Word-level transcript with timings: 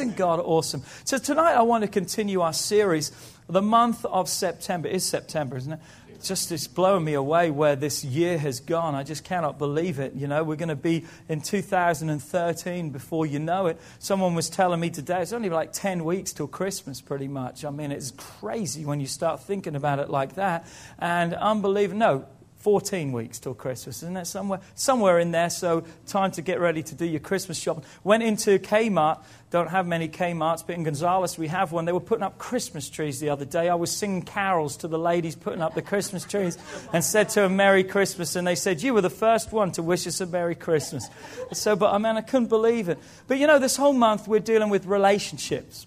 Isn't 0.00 0.16
God 0.16 0.38
awesome? 0.38 0.84
So 1.02 1.18
tonight 1.18 1.54
I 1.54 1.62
want 1.62 1.82
to 1.82 1.88
continue 1.88 2.40
our 2.40 2.52
series. 2.52 3.10
The 3.48 3.60
month 3.60 4.04
of 4.04 4.28
September 4.28 4.86
is 4.86 5.04
September, 5.04 5.56
isn't 5.56 5.72
it? 5.72 5.80
Just 6.22 6.52
it's 6.52 6.68
blowing 6.68 7.02
me 7.02 7.14
away 7.14 7.50
where 7.50 7.74
this 7.74 8.04
year 8.04 8.38
has 8.38 8.60
gone. 8.60 8.94
I 8.94 9.02
just 9.02 9.24
cannot 9.24 9.58
believe 9.58 9.98
it. 9.98 10.14
You 10.14 10.28
know, 10.28 10.44
we're 10.44 10.54
going 10.54 10.68
to 10.68 10.76
be 10.76 11.04
in 11.28 11.40
2013 11.40 12.90
before 12.90 13.26
you 13.26 13.40
know 13.40 13.66
it. 13.66 13.80
Someone 13.98 14.36
was 14.36 14.48
telling 14.48 14.78
me 14.78 14.90
today 14.90 15.20
it's 15.20 15.32
only 15.32 15.50
like 15.50 15.72
10 15.72 16.04
weeks 16.04 16.32
till 16.32 16.46
Christmas, 16.46 17.00
pretty 17.00 17.26
much. 17.26 17.64
I 17.64 17.70
mean, 17.70 17.90
it's 17.90 18.12
crazy 18.12 18.84
when 18.84 19.00
you 19.00 19.08
start 19.08 19.42
thinking 19.42 19.74
about 19.74 19.98
it 19.98 20.10
like 20.10 20.36
that. 20.36 20.64
And 21.00 21.34
unbelievable. 21.34 21.98
No, 21.98 22.26
14 22.58 23.12
weeks 23.12 23.38
till 23.38 23.54
Christmas, 23.54 24.02
isn't 24.02 24.16
it? 24.16 24.26
Somewhere, 24.26 24.60
somewhere 24.74 25.20
in 25.20 25.30
there. 25.30 25.48
So, 25.48 25.84
time 26.06 26.32
to 26.32 26.42
get 26.42 26.58
ready 26.58 26.82
to 26.82 26.94
do 26.94 27.04
your 27.04 27.20
Christmas 27.20 27.58
shopping. 27.58 27.84
Went 28.02 28.22
into 28.22 28.58
Kmart. 28.58 29.20
Don't 29.50 29.68
have 29.68 29.86
many 29.86 30.08
Kmarts, 30.08 30.66
but 30.66 30.74
in 30.74 30.82
Gonzales 30.82 31.38
we 31.38 31.46
have 31.48 31.72
one. 31.72 31.84
They 31.84 31.92
were 31.92 32.00
putting 32.00 32.24
up 32.24 32.36
Christmas 32.36 32.90
trees 32.90 33.20
the 33.20 33.30
other 33.30 33.44
day. 33.44 33.68
I 33.68 33.76
was 33.76 33.90
singing 33.90 34.22
carols 34.22 34.76
to 34.78 34.88
the 34.88 34.98
ladies 34.98 35.36
putting 35.36 35.62
up 35.62 35.74
the 35.74 35.82
Christmas 35.82 36.24
trees 36.24 36.58
and 36.92 37.02
said 37.02 37.30
to 37.30 37.40
them, 37.42 37.56
Merry 37.56 37.84
Christmas. 37.84 38.36
And 38.36 38.46
they 38.46 38.56
said, 38.56 38.82
You 38.82 38.92
were 38.92 39.00
the 39.00 39.08
first 39.08 39.52
one 39.52 39.72
to 39.72 39.82
wish 39.82 40.06
us 40.06 40.20
a 40.20 40.26
Merry 40.26 40.54
Christmas. 40.54 41.08
So, 41.52 41.76
but 41.76 41.94
I 41.94 41.98
mean, 41.98 42.16
I 42.16 42.20
couldn't 42.22 42.48
believe 42.48 42.88
it. 42.88 42.98
But 43.26 43.38
you 43.38 43.46
know, 43.46 43.58
this 43.58 43.76
whole 43.76 43.92
month 43.92 44.26
we're 44.26 44.40
dealing 44.40 44.68
with 44.68 44.84
relationships. 44.84 45.86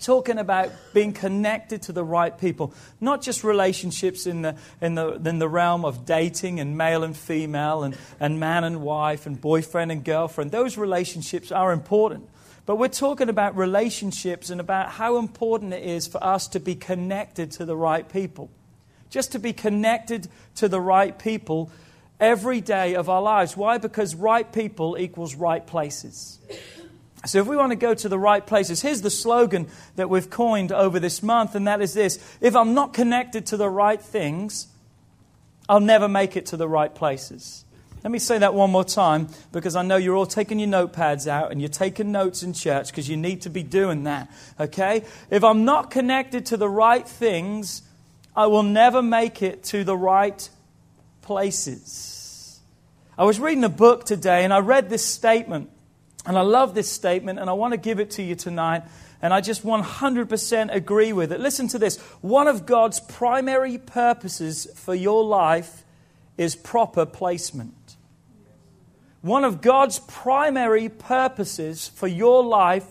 Talking 0.00 0.38
about 0.38 0.72
being 0.94 1.12
connected 1.12 1.82
to 1.82 1.92
the 1.92 2.02
right 2.02 2.36
people, 2.36 2.72
not 3.00 3.20
just 3.20 3.44
relationships 3.44 4.26
in 4.26 4.40
the, 4.40 4.56
in 4.80 4.94
the, 4.94 5.12
in 5.12 5.38
the 5.38 5.48
realm 5.48 5.84
of 5.84 6.06
dating 6.06 6.58
and 6.58 6.76
male 6.76 7.04
and 7.04 7.14
female 7.14 7.82
and, 7.82 7.96
and 8.18 8.40
man 8.40 8.64
and 8.64 8.80
wife 8.80 9.26
and 9.26 9.38
boyfriend 9.38 9.92
and 9.92 10.02
girlfriend. 10.02 10.50
Those 10.50 10.78
relationships 10.78 11.52
are 11.52 11.70
important. 11.70 12.28
But 12.66 12.76
we're 12.76 12.88
talking 12.88 13.28
about 13.28 13.56
relationships 13.56 14.48
and 14.48 14.58
about 14.58 14.88
how 14.88 15.18
important 15.18 15.74
it 15.74 15.84
is 15.84 16.06
for 16.06 16.22
us 16.24 16.48
to 16.48 16.60
be 16.60 16.74
connected 16.74 17.50
to 17.52 17.66
the 17.66 17.76
right 17.76 18.08
people. 18.08 18.50
Just 19.10 19.32
to 19.32 19.38
be 19.38 19.52
connected 19.52 20.28
to 20.56 20.68
the 20.68 20.80
right 20.80 21.16
people 21.18 21.70
every 22.18 22.62
day 22.62 22.94
of 22.94 23.10
our 23.10 23.20
lives. 23.20 23.54
Why? 23.54 23.76
Because 23.76 24.14
right 24.14 24.50
people 24.50 24.96
equals 24.98 25.34
right 25.34 25.64
places. 25.64 26.38
So, 27.26 27.38
if 27.40 27.46
we 27.46 27.56
want 27.56 27.72
to 27.72 27.76
go 27.76 27.94
to 27.94 28.08
the 28.08 28.18
right 28.18 28.46
places, 28.46 28.82
here's 28.82 29.00
the 29.00 29.10
slogan 29.10 29.68
that 29.96 30.10
we've 30.10 30.28
coined 30.28 30.72
over 30.72 31.00
this 31.00 31.22
month, 31.22 31.54
and 31.54 31.66
that 31.66 31.80
is 31.80 31.94
this 31.94 32.18
If 32.40 32.54
I'm 32.54 32.74
not 32.74 32.92
connected 32.92 33.46
to 33.46 33.56
the 33.56 33.68
right 33.68 34.00
things, 34.00 34.66
I'll 35.68 35.80
never 35.80 36.08
make 36.08 36.36
it 36.36 36.46
to 36.46 36.56
the 36.56 36.68
right 36.68 36.94
places. 36.94 37.64
Let 38.02 38.10
me 38.10 38.18
say 38.18 38.36
that 38.36 38.52
one 38.52 38.70
more 38.70 38.84
time 38.84 39.28
because 39.50 39.76
I 39.76 39.82
know 39.82 39.96
you're 39.96 40.14
all 40.14 40.26
taking 40.26 40.58
your 40.58 40.68
notepads 40.68 41.26
out 41.26 41.50
and 41.50 41.60
you're 41.62 41.70
taking 41.70 42.12
notes 42.12 42.42
in 42.42 42.52
church 42.52 42.88
because 42.88 43.08
you 43.08 43.16
need 43.16 43.40
to 43.42 43.50
be 43.50 43.62
doing 43.62 44.04
that. 44.04 44.30
Okay? 44.60 45.04
If 45.30 45.42
I'm 45.42 45.64
not 45.64 45.90
connected 45.90 46.44
to 46.46 46.58
the 46.58 46.68
right 46.68 47.08
things, 47.08 47.80
I 48.36 48.46
will 48.48 48.62
never 48.62 49.00
make 49.00 49.40
it 49.40 49.62
to 49.64 49.84
the 49.84 49.96
right 49.96 50.46
places. 51.22 52.60
I 53.16 53.24
was 53.24 53.40
reading 53.40 53.64
a 53.64 53.70
book 53.70 54.04
today 54.04 54.44
and 54.44 54.52
I 54.52 54.58
read 54.58 54.90
this 54.90 55.04
statement. 55.04 55.70
And 56.26 56.38
I 56.38 56.42
love 56.42 56.74
this 56.74 56.90
statement, 56.90 57.38
and 57.38 57.50
I 57.50 57.52
want 57.52 57.72
to 57.72 57.78
give 57.78 58.00
it 58.00 58.12
to 58.12 58.22
you 58.22 58.34
tonight. 58.34 58.82
And 59.20 59.32
I 59.32 59.40
just 59.40 59.64
100% 59.64 60.74
agree 60.74 61.12
with 61.12 61.32
it. 61.32 61.40
Listen 61.40 61.68
to 61.68 61.78
this. 61.78 61.98
One 62.20 62.46
of 62.46 62.66
God's 62.66 63.00
primary 63.00 63.78
purposes 63.78 64.66
for 64.74 64.94
your 64.94 65.24
life 65.24 65.84
is 66.36 66.56
proper 66.56 67.06
placement. 67.06 67.96
One 69.22 69.44
of 69.44 69.62
God's 69.62 70.00
primary 70.00 70.90
purposes 70.90 71.88
for 71.88 72.06
your 72.06 72.44
life 72.44 72.86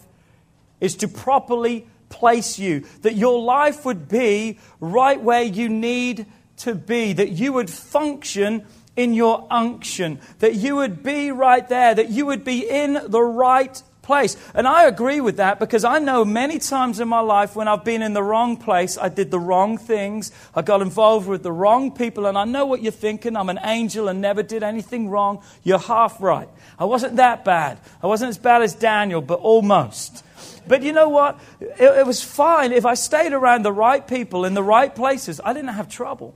is 0.80 0.96
to 0.98 1.08
properly 1.08 1.88
place 2.10 2.58
you. 2.58 2.86
That 3.02 3.16
your 3.16 3.40
life 3.40 3.86
would 3.86 4.08
be 4.08 4.60
right 4.80 5.22
where 5.22 5.44
you 5.44 5.70
need 5.70 6.26
to 6.58 6.74
be. 6.74 7.14
That 7.14 7.30
you 7.30 7.54
would 7.54 7.70
function 7.70 8.66
in 8.96 9.14
your 9.14 9.48
unction, 9.50 10.20
that 10.40 10.56
you 10.56 10.76
would 10.76 11.04
be 11.04 11.32
right 11.32 11.68
there, 11.68 11.96
that 11.96 12.10
you 12.10 12.26
would 12.26 12.44
be 12.44 12.70
in 12.70 13.00
the 13.08 13.22
right 13.22 13.82
place. 14.04 14.38
And 14.54 14.68
I 14.68 14.86
agree 14.86 15.22
with 15.22 15.38
that 15.38 15.60
because 15.60 15.84
I 15.84 15.98
know 15.98 16.24
many 16.24 16.60
times 16.60 17.00
in 17.00 17.08
my 17.08 17.22
life 17.22 17.56
when 17.56 17.68
I've 17.68 17.84
been 17.84 18.04
in 18.04 18.14
the 18.14 18.22
wrong 18.22 18.58
place, 18.58 18.98
I 18.98 19.10
did 19.10 19.32
the 19.32 19.40
wrong 19.40 19.78
things, 19.78 20.32
I 20.54 20.62
got 20.62 20.82
involved 20.82 21.28
with 21.28 21.42
the 21.42 21.52
wrong 21.52 21.92
people, 21.92 22.28
and 22.28 22.38
I 22.38 22.44
know 22.44 22.66
what 22.66 22.84
you're 22.84 22.92
thinking. 22.92 23.36
I'm 23.36 23.50
an 23.50 23.60
angel 23.64 24.10
and 24.10 24.22
never 24.22 24.44
did 24.44 24.62
anything 24.62 25.10
wrong. 25.10 25.42
You're 25.64 25.80
half 25.80 26.22
right. 26.22 26.50
I 26.78 26.86
wasn't 26.86 27.16
that 27.16 27.44
bad. 27.44 27.80
I 28.04 28.08
wasn't 28.08 28.30
as 28.30 28.38
bad 28.38 28.62
as 28.62 28.76
Daniel, 28.76 29.22
but 29.22 29.40
almost. 29.40 30.24
But 30.68 30.84
you 30.84 30.92
know 30.92 31.10
what? 31.10 31.40
It, 31.60 31.80
it 31.80 32.06
was 32.06 32.22
fine. 32.22 32.72
If 32.72 32.86
I 32.86 32.94
stayed 32.94 33.34
around 33.34 33.64
the 33.64 33.72
right 33.72 34.06
people 34.06 34.46
in 34.46 34.54
the 34.54 34.64
right 34.64 34.94
places, 34.94 35.42
I 35.44 35.54
didn't 35.54 35.74
have 35.74 35.90
trouble. 35.90 36.36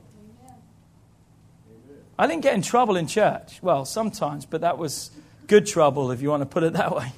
I 2.18 2.26
didn't 2.26 2.42
get 2.42 2.54
in 2.54 2.62
trouble 2.62 2.96
in 2.96 3.06
church. 3.06 3.62
Well, 3.62 3.84
sometimes, 3.84 4.44
but 4.44 4.62
that 4.62 4.76
was 4.76 5.10
good 5.46 5.66
trouble 5.66 6.10
if 6.10 6.20
you 6.20 6.30
want 6.30 6.42
to 6.42 6.46
put 6.46 6.62
it 6.62 6.72
that 6.72 6.94
way. 6.94 7.12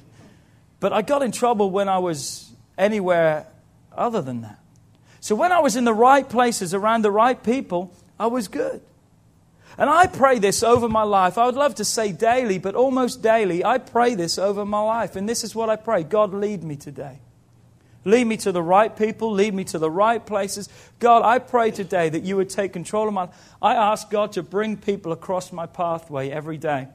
But 0.78 0.93
I 0.93 1.03
got 1.03 1.22
in 1.22 1.33
trouble 1.33 1.71
when 1.71 1.88
I 1.88 1.99
was 1.99 2.50
anywhere 2.77 3.47
other 3.97 4.22
than 4.22 4.43
that. 4.43 4.59
So 5.21 5.34
when 5.34 5.53
I 5.53 5.61
was 5.61 5.77
in 5.77 5.84
the 5.84 5.94
right 5.94 6.27
places 6.28 6.72
around 6.72 7.03
the 7.03 7.11
right 7.11 7.43
people, 7.43 7.93
I 8.19 8.27
was 8.27 8.49
good. 8.49 8.81
And 9.78 9.88
I 9.88 10.06
pray 10.06 10.38
this 10.38 10.62
over 10.62 10.88
my 10.88 11.03
life. 11.03 11.38
I 11.38 11.47
would 11.47 11.55
love 11.55 11.77
to 11.77 11.84
say 11.84 12.12
daily, 12.12 12.59
but 12.59 12.75
almost 12.75 13.22
daily, 13.22 13.65
I 13.65 13.78
pray 13.78 14.15
this 14.15 14.38
over 14.38 14.65
my 14.65 14.81
life. 14.81 15.17
And 15.17 15.28
this 15.28 15.44
is 15.44 15.55
what 15.55 15.71
I 15.71 15.77
pray 15.77 16.03
God, 16.03 16.34
lead 16.34 16.62
me 16.62 16.77
today. 16.77 17.21
Lead 18.05 18.27
me 18.27 18.37
to 18.38 18.53
the 18.53 18.62
right 18.62 18.97
people. 18.97 19.33
Lead 19.33 19.55
me 19.55 19.65
to 19.65 19.78
the 19.78 19.91
right 19.91 20.25
places. 20.25 20.69
God, 20.99 21.22
I 21.22 21.38
pray 21.38 21.71
today 21.71 22.09
that 22.09 22.22
you 22.22 22.37
would 22.37 22.49
take 22.49 22.72
control 22.72 23.09
of 23.09 23.15
my. 23.15 23.28
I 23.61 23.75
ask 23.75 24.11
God 24.11 24.33
to 24.33 24.43
bring 24.43 24.77
people 24.77 25.12
across 25.12 25.53
my 25.53 25.66
pathway 25.66 26.31
every 26.31 26.56
day. 26.56 26.88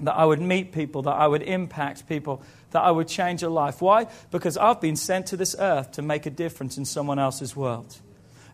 That 0.00 0.16
I 0.16 0.24
would 0.24 0.40
meet 0.40 0.72
people, 0.72 1.02
that 1.02 1.14
I 1.14 1.26
would 1.26 1.42
impact 1.42 2.08
people, 2.08 2.42
that 2.70 2.82
I 2.82 2.90
would 2.90 3.06
change 3.06 3.42
a 3.42 3.50
life. 3.50 3.82
Why? 3.82 4.06
Because 4.30 4.56
I've 4.56 4.80
been 4.80 4.96
sent 4.96 5.26
to 5.26 5.36
this 5.36 5.54
earth 5.58 5.92
to 5.92 6.02
make 6.02 6.26
a 6.26 6.30
difference 6.30 6.78
in 6.78 6.84
someone 6.84 7.18
else's 7.18 7.54
world. 7.54 7.98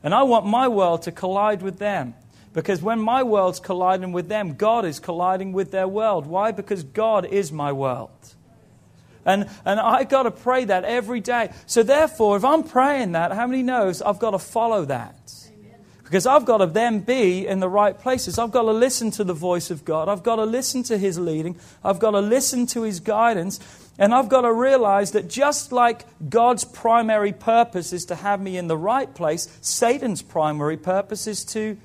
And 0.02 0.12
I 0.14 0.24
want 0.24 0.44
my 0.44 0.68
world 0.68 1.02
to 1.02 1.12
collide 1.12 1.62
with 1.62 1.78
them. 1.78 2.14
Because 2.52 2.82
when 2.82 2.98
my 3.00 3.22
world's 3.22 3.60
colliding 3.60 4.12
with 4.12 4.28
them, 4.28 4.54
God 4.54 4.84
is 4.84 4.98
colliding 4.98 5.52
with 5.52 5.70
their 5.70 5.86
world. 5.86 6.26
Why? 6.26 6.52
Because 6.52 6.82
God 6.82 7.26
is 7.26 7.52
my 7.52 7.70
world. 7.70 8.34
And, 9.26 9.50
and 9.64 9.78
i 9.78 10.04
got 10.04 10.22
to 10.22 10.30
pray 10.30 10.64
that 10.64 10.84
every 10.84 11.20
day. 11.20 11.52
So, 11.66 11.82
therefore, 11.82 12.36
if 12.36 12.44
I'm 12.44 12.62
praying 12.62 13.12
that, 13.12 13.32
how 13.32 13.46
many 13.46 13.62
knows 13.62 14.00
I've 14.00 14.20
got 14.20 14.30
to 14.30 14.38
follow 14.38 14.86
that? 14.86 15.32
Because 16.04 16.24
I've 16.24 16.44
got 16.44 16.58
to 16.58 16.66
then 16.66 17.00
be 17.00 17.48
in 17.48 17.58
the 17.58 17.68
right 17.68 17.98
places. 17.98 18.38
I've 18.38 18.52
got 18.52 18.62
to 18.62 18.70
listen 18.70 19.10
to 19.12 19.24
the 19.24 19.34
voice 19.34 19.72
of 19.72 19.84
God. 19.84 20.08
I've 20.08 20.22
got 20.22 20.36
to 20.36 20.44
listen 20.44 20.84
to 20.84 20.96
His 20.96 21.18
leading. 21.18 21.58
I've 21.82 21.98
got 21.98 22.12
to 22.12 22.20
listen 22.20 22.66
to 22.68 22.82
His 22.82 23.00
guidance. 23.00 23.58
And 23.98 24.14
I've 24.14 24.28
got 24.28 24.42
to 24.42 24.52
realize 24.52 25.10
that 25.12 25.28
just 25.28 25.72
like 25.72 26.04
God's 26.30 26.64
primary 26.64 27.32
purpose 27.32 27.92
is 27.92 28.04
to 28.06 28.14
have 28.14 28.40
me 28.40 28.56
in 28.56 28.68
the 28.68 28.76
right 28.76 29.12
place, 29.12 29.48
Satan's 29.60 30.22
primary 30.22 30.76
purpose 30.76 31.26
is 31.26 31.44
to 31.46 31.76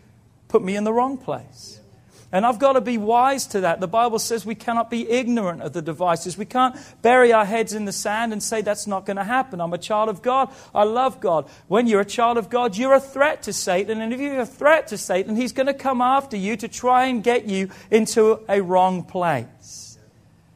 put 0.49 0.61
me 0.61 0.75
in 0.75 0.83
the 0.83 0.93
wrong 0.93 1.17
place. 1.17 1.80
And 2.33 2.45
I've 2.45 2.59
got 2.59 2.73
to 2.73 2.81
be 2.81 2.97
wise 2.97 3.45
to 3.47 3.61
that. 3.61 3.81
The 3.81 3.87
Bible 3.87 4.17
says 4.17 4.45
we 4.45 4.55
cannot 4.55 4.89
be 4.89 5.09
ignorant 5.09 5.61
of 5.61 5.73
the 5.73 5.81
devices. 5.81 6.37
We 6.37 6.45
can't 6.45 6.75
bury 7.01 7.33
our 7.33 7.43
heads 7.43 7.73
in 7.73 7.83
the 7.83 7.91
sand 7.91 8.31
and 8.31 8.41
say 8.41 8.61
that's 8.61 8.87
not 8.87 9.05
going 9.05 9.17
to 9.17 9.23
happen. 9.23 9.59
I'm 9.59 9.73
a 9.73 9.77
child 9.77 10.07
of 10.07 10.21
God. 10.21 10.49
I 10.73 10.83
love 10.83 11.19
God. 11.19 11.49
When 11.67 11.87
you're 11.87 12.01
a 12.01 12.05
child 12.05 12.37
of 12.37 12.49
God, 12.49 12.77
you're 12.77 12.93
a 12.93 13.01
threat 13.01 13.43
to 13.43 13.53
Satan. 13.53 13.99
And 13.99 14.13
if 14.13 14.19
you're 14.21 14.39
a 14.39 14.45
threat 14.45 14.87
to 14.87 14.97
Satan, 14.97 15.35
he's 15.35 15.51
going 15.51 15.67
to 15.67 15.73
come 15.73 16.01
after 16.01 16.37
you 16.37 16.55
to 16.55 16.69
try 16.69 17.07
and 17.07 17.21
get 17.21 17.45
you 17.45 17.69
into 17.89 18.39
a 18.47 18.61
wrong 18.61 19.03
place. 19.03 19.97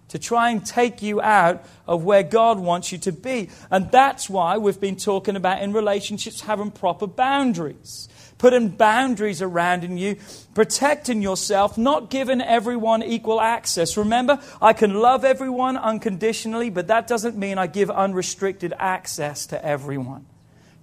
To 0.10 0.20
try 0.20 0.52
and 0.52 0.66
take 0.66 1.02
you 1.02 1.20
out 1.20 1.66
of 1.88 2.06
where 2.06 2.24
God 2.24 2.58
wants 2.58 2.94
you 2.94 2.98
to 3.00 3.12
be. 3.12 3.50
And 3.70 3.92
that's 3.92 4.30
why 4.30 4.58
we've 4.58 4.80
been 4.80 4.96
talking 4.96 5.36
about 5.36 5.62
in 5.62 5.74
relationships 5.74 6.40
having 6.40 6.72
proper 6.72 7.06
boundaries 7.06 8.08
putting 8.46 8.70
boundaries 8.70 9.42
around 9.42 9.84
in 9.84 9.98
you, 9.98 10.16
protecting 10.54 11.20
yourself, 11.20 11.80
not 11.80 12.12
giving 12.12 12.42
everyone 12.42 13.02
equal 13.02 13.42
access. 13.42 13.98
Remember, 13.98 14.40
I 14.62 14.74
can 14.74 14.94
love 14.94 15.26
everyone 15.26 15.78
unconditionally, 15.78 16.70
but 16.70 16.86
that 16.86 17.08
doesn't 17.08 17.36
mean 17.36 17.58
I 17.58 17.66
give 17.66 17.90
unrestricted 17.90 18.72
access 18.78 19.48
to 19.48 19.66
everyone. 19.66 20.28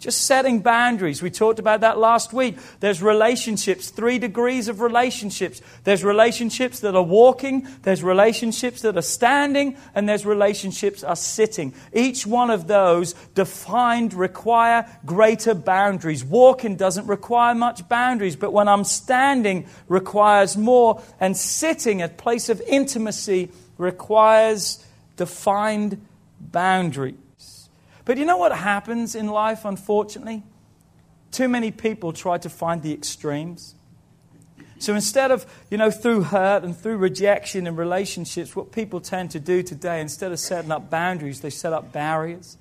Just 0.02 0.22
setting 0.22 0.58
boundaries. 0.58 1.22
We 1.22 1.30
talked 1.30 1.60
about 1.60 1.82
that 1.82 1.96
last 1.96 2.32
week. 2.32 2.58
There's 2.80 3.00
relationships, 3.00 3.90
three 3.90 4.18
degrees 4.18 4.66
of 4.66 4.80
relationships. 4.80 5.62
There's 5.84 6.02
relationships 6.02 6.80
that 6.80 6.96
are 6.96 7.04
walking, 7.04 7.68
there's 7.82 8.02
relationships 8.02 8.82
that 8.82 8.96
are 8.96 9.02
standing, 9.02 9.76
and 9.94 10.08
there's 10.08 10.26
relationships 10.26 11.04
are 11.04 11.14
sitting. 11.14 11.72
Each 11.92 12.26
one 12.26 12.50
of 12.50 12.66
those 12.66 13.12
defined 13.36 14.12
require 14.12 14.88
greater 15.06 15.54
boundaries. 15.54 16.24
Walking 16.24 16.74
doesn't 16.74 17.06
require 17.06 17.54
much 17.54 17.88
boundaries, 17.88 18.34
but 18.34 18.52
when 18.52 18.66
I'm 18.66 18.82
standing 18.82 19.68
requires 19.86 20.56
more, 20.56 21.00
and 21.20 21.36
sitting, 21.36 22.02
a 22.02 22.08
place 22.08 22.48
of 22.48 22.60
intimacy, 22.62 23.52
requires 23.78 24.84
defined 25.16 26.04
boundaries. 26.40 27.14
But 28.04 28.18
you 28.18 28.24
know 28.24 28.36
what 28.36 28.52
happens 28.52 29.14
in 29.14 29.28
life, 29.28 29.64
unfortunately? 29.64 30.42
Too 31.30 31.48
many 31.48 31.70
people 31.70 32.12
try 32.12 32.38
to 32.38 32.48
find 32.48 32.82
the 32.82 32.92
extremes. 32.92 33.74
So 34.78 34.94
instead 34.94 35.30
of, 35.30 35.46
you 35.70 35.78
know, 35.78 35.92
through 35.92 36.22
hurt 36.24 36.64
and 36.64 36.76
through 36.76 36.96
rejection 36.96 37.68
in 37.68 37.76
relationships, 37.76 38.56
what 38.56 38.72
people 38.72 39.00
tend 39.00 39.30
to 39.30 39.40
do 39.40 39.62
today, 39.62 40.00
instead 40.00 40.32
of 40.32 40.40
setting 40.40 40.72
up 40.72 40.90
boundaries, 40.90 41.40
they 41.40 41.50
set 41.50 41.72
up 41.72 41.92
barriers 41.92 42.58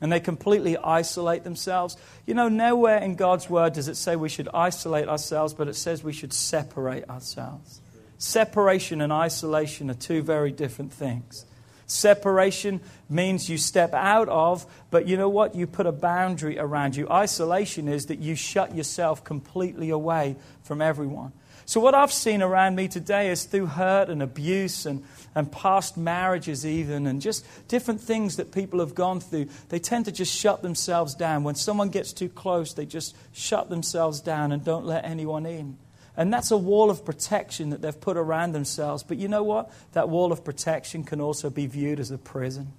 and 0.00 0.10
they 0.10 0.18
completely 0.18 0.76
isolate 0.76 1.44
themselves. 1.44 1.96
You 2.26 2.34
know, 2.34 2.48
nowhere 2.48 2.98
in 2.98 3.14
God's 3.14 3.48
word 3.48 3.74
does 3.74 3.86
it 3.86 3.94
say 3.94 4.16
we 4.16 4.28
should 4.28 4.48
isolate 4.52 5.08
ourselves, 5.08 5.54
but 5.54 5.68
it 5.68 5.76
says 5.76 6.02
we 6.02 6.12
should 6.12 6.32
separate 6.32 7.08
ourselves. 7.08 7.80
Separation 8.18 9.00
and 9.00 9.12
isolation 9.12 9.88
are 9.88 9.94
two 9.94 10.22
very 10.22 10.50
different 10.50 10.92
things. 10.92 11.46
Separation 11.92 12.80
means 13.10 13.50
you 13.50 13.58
step 13.58 13.92
out 13.92 14.28
of, 14.30 14.64
but 14.90 15.06
you 15.06 15.18
know 15.18 15.28
what? 15.28 15.54
You 15.54 15.66
put 15.66 15.86
a 15.86 15.92
boundary 15.92 16.58
around 16.58 16.96
you. 16.96 17.06
Isolation 17.10 17.86
is 17.86 18.06
that 18.06 18.18
you 18.18 18.34
shut 18.34 18.74
yourself 18.74 19.22
completely 19.24 19.90
away 19.90 20.36
from 20.62 20.80
everyone. 20.80 21.32
So, 21.66 21.80
what 21.80 21.94
I've 21.94 22.12
seen 22.12 22.40
around 22.40 22.76
me 22.76 22.88
today 22.88 23.30
is 23.30 23.44
through 23.44 23.66
hurt 23.66 24.08
and 24.08 24.22
abuse 24.22 24.86
and, 24.86 25.04
and 25.34 25.52
past 25.52 25.98
marriages, 25.98 26.64
even, 26.64 27.06
and 27.06 27.20
just 27.20 27.44
different 27.68 28.00
things 28.00 28.36
that 28.36 28.52
people 28.52 28.80
have 28.80 28.94
gone 28.94 29.20
through, 29.20 29.48
they 29.68 29.78
tend 29.78 30.06
to 30.06 30.12
just 30.12 30.34
shut 30.34 30.62
themselves 30.62 31.14
down. 31.14 31.44
When 31.44 31.54
someone 31.54 31.90
gets 31.90 32.14
too 32.14 32.30
close, 32.30 32.72
they 32.72 32.86
just 32.86 33.14
shut 33.32 33.68
themselves 33.68 34.20
down 34.20 34.50
and 34.50 34.64
don't 34.64 34.86
let 34.86 35.04
anyone 35.04 35.44
in. 35.44 35.76
And 36.16 36.32
that's 36.32 36.50
a 36.50 36.56
wall 36.56 36.90
of 36.90 37.04
protection 37.04 37.70
that 37.70 37.80
they've 37.80 37.98
put 37.98 38.16
around 38.16 38.52
themselves. 38.52 39.02
But 39.02 39.16
you 39.16 39.28
know 39.28 39.42
what? 39.42 39.70
That 39.92 40.08
wall 40.08 40.30
of 40.30 40.44
protection 40.44 41.04
can 41.04 41.20
also 41.20 41.48
be 41.48 41.66
viewed 41.66 41.98
as 41.98 42.10
a 42.10 42.18
prison. 42.18 42.72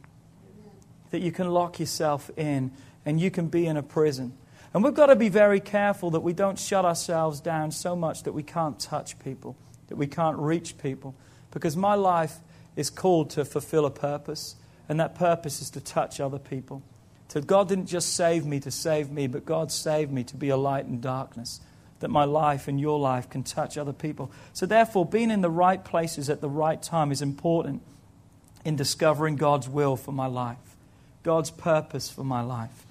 That 1.10 1.22
you 1.22 1.32
can 1.32 1.50
lock 1.50 1.80
yourself 1.80 2.30
in 2.38 2.72
and 3.06 3.20
you 3.20 3.32
can 3.32 3.48
be 3.48 3.66
in 3.66 3.76
a 3.76 3.84
prison. 3.84 4.34
And 4.74 4.84
we've 4.84 4.94
got 4.94 5.08
to 5.08 5.16
be 5.16 5.30
very 5.30 5.60
careful 5.60 6.12
that 6.12 6.22
we 6.22 6.34
don't 6.34 6.58
shut 6.58 6.86
ourselves 6.86 7.40
down 7.40 7.72
so 7.72 7.96
much 7.96 8.24
that 8.24 8.34
we 8.34 8.44
can't 8.44 8.80
touch 8.80 9.20
people, 9.20 9.56
that 9.88 9.96
we 9.96 10.08
can't 10.08 10.38
reach 10.38 10.78
people. 10.78 11.16
Because 11.52 11.76
my 11.76 11.96
life 11.96 12.38
is 12.76 12.90
called 12.90 13.30
to 13.32 13.46
fulfill 13.46 13.86
a 13.86 13.92
purpose, 13.92 14.56
and 14.90 15.00
that 15.00 15.14
purpose 15.14 15.62
is 15.62 15.70
to 15.72 15.82
touch 15.82 16.20
other 16.20 16.40
people. 16.40 16.82
So 17.28 17.42
God 17.42 17.68
didn't 17.70 17.86
just 17.86 18.16
save 18.16 18.46
me 18.46 18.60
to 18.62 18.72
save 18.72 19.12
me, 19.12 19.28
but 19.28 19.46
God 19.46 19.72
saved 19.72 20.12
me 20.12 20.24
to 20.26 20.36
be 20.36 20.50
a 20.50 20.58
light 20.58 20.86
in 20.86 21.00
darkness 21.02 21.60
that 22.04 22.10
my 22.10 22.26
life 22.26 22.68
and 22.68 22.80
your 22.80 23.00
life 23.00 23.30
can 23.30 23.44
touch 23.44 23.78
other 23.78 23.94
people. 23.94 24.32
So, 24.54 24.66
therefore, 24.66 25.06
being 25.06 25.32
in 25.32 25.42
the 25.42 25.50
right 25.50 25.84
places 25.84 26.30
at 26.30 26.42
the 26.42 26.50
right 26.50 26.82
time 26.82 27.12
is 27.12 27.22
important 27.22 27.82
in 28.64 28.76
discovering 28.76 29.36
God's 29.36 29.68
will 29.68 29.96
for 29.96 30.12
my 30.12 30.28
life, 30.28 30.78
God's 31.24 31.50
purpose 31.50 32.10
for 32.10 32.24
my 32.24 32.42
life. 32.42 32.86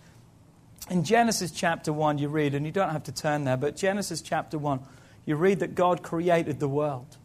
In 0.91 1.05
Genesis 1.05 1.51
chapter 1.51 1.93
1, 1.93 2.19
you 2.19 2.29
read, 2.29 2.55
and 2.55 2.67
you 2.67 2.73
don't 2.73 2.91
have 2.91 3.05
to 3.05 3.13
turn 3.13 3.45
there, 3.45 3.57
but 3.57 3.77
Genesis 3.77 4.21
chapter 4.21 4.59
1, 4.59 4.81
you 5.25 5.37
read 5.37 5.61
that 5.61 5.75
God 5.75 6.03
created 6.03 6.59
the 6.59 6.69
world. 6.69 7.17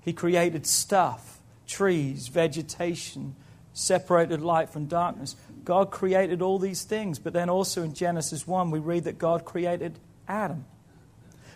He 0.00 0.12
created 0.12 0.66
stuff, 0.66 1.38
trees, 1.66 2.28
vegetation, 2.28 3.36
separated 3.72 4.40
light 4.40 4.70
from 4.70 4.86
darkness. 4.86 5.36
God 5.64 5.90
created 5.90 6.42
all 6.42 6.58
these 6.58 6.82
things. 6.84 7.18
But 7.18 7.32
then 7.32 7.48
also 7.48 7.82
in 7.82 7.94
Genesis 7.94 8.46
1, 8.46 8.70
we 8.70 8.78
read 8.78 9.04
that 9.04 9.18
God 9.18 9.44
created 9.44 9.98
Adam. 10.26 10.64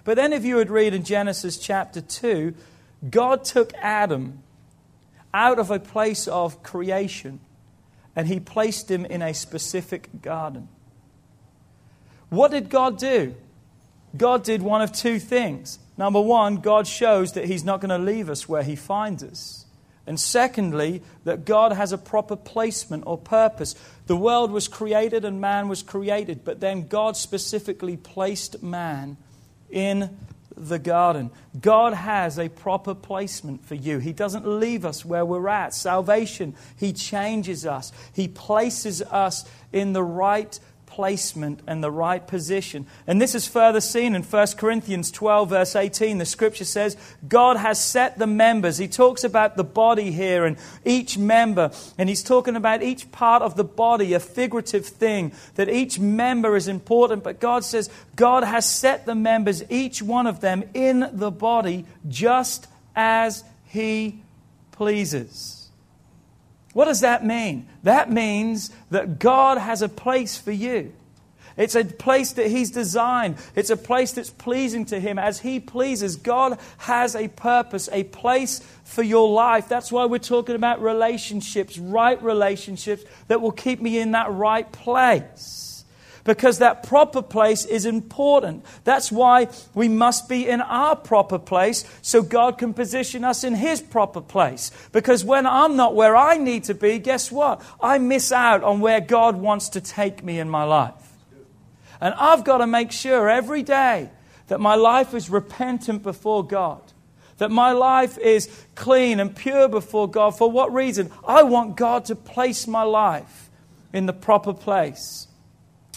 But 0.05 0.17
then, 0.17 0.33
if 0.33 0.45
you 0.45 0.57
would 0.57 0.71
read 0.71 0.93
in 0.93 1.03
Genesis 1.03 1.57
chapter 1.57 2.01
2, 2.01 2.55
God 3.11 3.45
took 3.45 3.73
Adam 3.75 4.43
out 5.33 5.59
of 5.59 5.71
a 5.71 5.81
place 5.81 6.29
of 6.29 6.63
creation 6.63 7.41
and 8.15 8.29
he 8.29 8.39
placed 8.39 8.91
him 8.91 9.05
in 9.05 9.23
a 9.23 9.35
specific 9.35 10.23
garden. 10.23 10.69
What 12.29 12.51
did 12.51 12.71
God 12.71 12.99
do? 12.99 13.35
God 14.17 14.45
did 14.45 14.63
one 14.63 14.83
of 14.83 14.93
two 14.93 15.19
things. 15.19 15.79
Number 15.97 16.21
one, 16.21 16.57
God 16.57 16.87
shows 16.87 17.33
that 17.33 17.47
he's 17.47 17.65
not 17.65 17.81
going 17.81 17.91
to 17.91 17.99
leave 17.99 18.31
us 18.31 18.49
where 18.49 18.63
he 18.63 18.77
finds 18.77 19.23
us. 19.23 19.67
And 20.07 20.21
secondly, 20.21 21.03
that 21.25 21.45
God 21.45 21.73
has 21.73 21.93
a 21.93 21.99
proper 21.99 22.37
placement 22.37 23.05
or 23.07 23.17
purpose. 23.17 23.75
The 24.07 24.17
world 24.17 24.51
was 24.51 24.69
created 24.69 25.25
and 25.25 25.41
man 25.41 25.69
was 25.69 25.83
created, 25.83 26.45
but 26.45 26.61
then 26.61 26.89
God 26.89 27.17
specifically 27.17 27.97
placed 27.97 28.63
man 28.63 29.17
in 29.75 30.17
the 30.57 30.79
garden. 30.79 31.31
God 31.61 31.93
has 31.93 32.39
a 32.39 32.49
proper 32.49 32.95
placement 32.95 33.67
for 33.67 33.75
you. 33.75 33.99
He 33.99 34.13
doesn't 34.13 34.47
leave 34.47 34.85
us 34.85 35.05
where 35.05 35.25
we're 35.25 35.49
at. 35.49 35.75
Salvation, 35.75 36.55
He 36.79 36.93
changes 36.93 37.67
us, 37.67 37.93
He 38.15 38.29
places 38.29 39.03
us 39.03 39.45
in 39.73 39.93
the 39.93 40.03
right 40.03 40.59
placement 40.95 41.59
and 41.67 41.83
the 41.83 41.91
right 41.91 42.25
position. 42.25 42.87
And 43.05 43.21
this 43.21 43.35
is 43.35 43.49
further 43.49 43.81
seen 43.81 44.15
in 44.15 44.23
1 44.23 44.47
Corinthians 44.57 45.11
12, 45.11 45.51
verse 45.51 45.75
18. 45.75 46.19
The 46.19 46.25
scripture 46.25 46.65
says, 46.65 46.97
God 47.27 47.57
has 47.57 47.85
set 47.85 48.17
the 48.17 48.29
members. 48.29 48.79
He 48.79 48.87
talks 48.87 49.25
about 49.25 49.57
the 49.57 49.65
body 49.65 50.13
here 50.13 50.45
and 50.45 50.57
each 50.85 51.19
member. 51.19 51.73
And 51.99 52.09
he's 52.09 52.23
talking 52.23 52.55
about 52.55 52.81
each 52.81 53.11
part 53.11 53.43
of 53.43 53.57
the 53.57 53.65
body, 53.65 54.15
a 54.15 54.21
figurative 54.21 54.87
thing, 54.87 55.33
that 55.57 55.69
each 55.69 55.99
member 55.99 56.55
is 56.55 56.69
important. 56.69 57.25
But 57.25 57.41
God 57.41 57.65
says, 57.65 57.91
God 58.15 58.45
has 58.45 58.71
set 58.71 59.05
the 59.05 59.17
members, 59.17 59.65
each 59.69 60.01
one 60.01 60.29
of 60.29 60.41
them, 60.41 60.63
in 60.75 61.11
the 61.13 61.33
body 61.33 61.87
just 62.09 62.69
as 62.95 63.43
He 63.65 64.23
pleases. 64.71 65.64
What 66.75 66.85
does 66.85 67.01
that 67.01 67.25
mean? 67.25 67.67
That 67.85 68.11
means 68.11 68.71
that 68.91 69.19
God 69.19 69.57
has 69.59 69.81
a 69.81 69.89
place 69.89 70.37
for 70.37 70.53
you. 70.53 70.93
It's 71.57 71.77
a 71.77 71.85
place 71.85 72.33
that 72.33 72.49
He's 72.49 72.71
designed. 72.71 73.37
It's 73.55 73.71
a 73.71 73.77
place 73.77 74.13
that's 74.13 74.31
pleasing 74.31 74.85
to 74.87 74.99
Him 74.99 75.19
as 75.19 75.41
He 75.41 75.61
pleases. 75.61 76.17
God 76.17 76.59
has 76.79 77.15
a 77.15 77.29
purpose, 77.29 77.89
a 77.93 78.03
place 78.05 78.61
for 78.83 79.03
your 79.03 79.31
life. 79.31 79.69
That's 79.69 79.93
why 79.93 80.05
we're 80.05 80.19
talking 80.19 80.57
about 80.57 80.83
relationships, 80.83 81.79
right 81.79 82.21
relationships 82.23 83.05
that 83.29 83.41
will 83.41 83.53
keep 83.53 83.81
me 83.81 83.99
in 83.99 84.11
that 84.11 84.33
right 84.33 84.71
place 84.71 85.74
because 86.25 86.59
that 86.59 86.83
proper 86.83 87.23
place 87.23 87.65
is 87.67 87.85
important. 87.85 88.65
That's 88.85 89.13
why 89.13 89.49
we 89.75 89.89
must 89.89 90.29
be 90.29 90.49
in 90.49 90.63
our 90.63 90.97
proper 90.97 91.39
place 91.39 91.85
so 92.03 92.23
God 92.23 92.59
can 92.59 92.73
position 92.73 93.25
us 93.25 93.45
in 93.45 93.55
His 93.55 93.83
proper 93.83 94.23
place. 94.23 94.71
Because 94.91 95.25
when 95.25 95.47
I'm 95.47 95.77
not 95.77 95.95
where 95.95 96.17
I 96.17 96.39
need 96.39 96.65
to 96.65 96.75
be, 96.75 96.99
guess 96.99 97.31
what? 97.31 97.63
I 97.81 97.99
miss 97.99 98.33
out 98.33 98.65
on 98.65 98.81
where 98.81 99.01
God 99.01 99.37
wants 99.37 99.69
to 99.71 99.81
take 99.81 100.25
me 100.25 100.41
in 100.41 100.49
my 100.49 100.65
life. 100.65 100.95
And 102.01 102.15
I've 102.15 102.45
got 102.45 102.59
to 102.59 102.67
make 102.67 102.91
sure 102.91 103.29
every 103.29 103.63
day 103.63 104.11
that 104.49 104.61
my 104.61 104.75
life 104.75 105.15
is 105.15 105.31
repentant 105.31 106.03
before 106.03 106.45
God. 106.45 106.81
That 107.39 107.51
my 107.51 107.73
life 107.73 108.17
is 108.19 108.49
clean 108.75 109.21
and 109.21 109.35
pure 109.35 109.69
before 109.69 110.09
God. 110.09 110.39
For 110.39 110.51
what 110.51 110.73
reason? 110.73 111.11
I 111.27 111.43
want 111.43 111.77
God 111.77 112.05
to 112.07 112.15
place 112.15 112.67
my 112.67 112.83
life 112.83 113.51
in 113.93 114.07
the 114.07 114.13
proper 114.13 114.53
place 114.53 115.27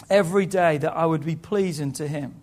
every 0.08 0.46
day 0.46 0.78
that 0.78 0.96
I 0.96 1.06
would 1.06 1.24
be 1.24 1.36
pleasing 1.36 1.92
to 1.92 2.08
Him. 2.08 2.34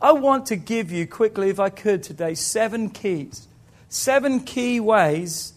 I 0.00 0.12
want 0.12 0.46
to 0.46 0.56
give 0.56 0.90
you 0.90 1.06
quickly, 1.06 1.50
if 1.50 1.60
I 1.60 1.68
could 1.70 2.02
today, 2.02 2.34
seven 2.34 2.90
keys 2.90 3.48
Seven 3.90 4.40
key 4.40 4.78
ways 4.78 5.52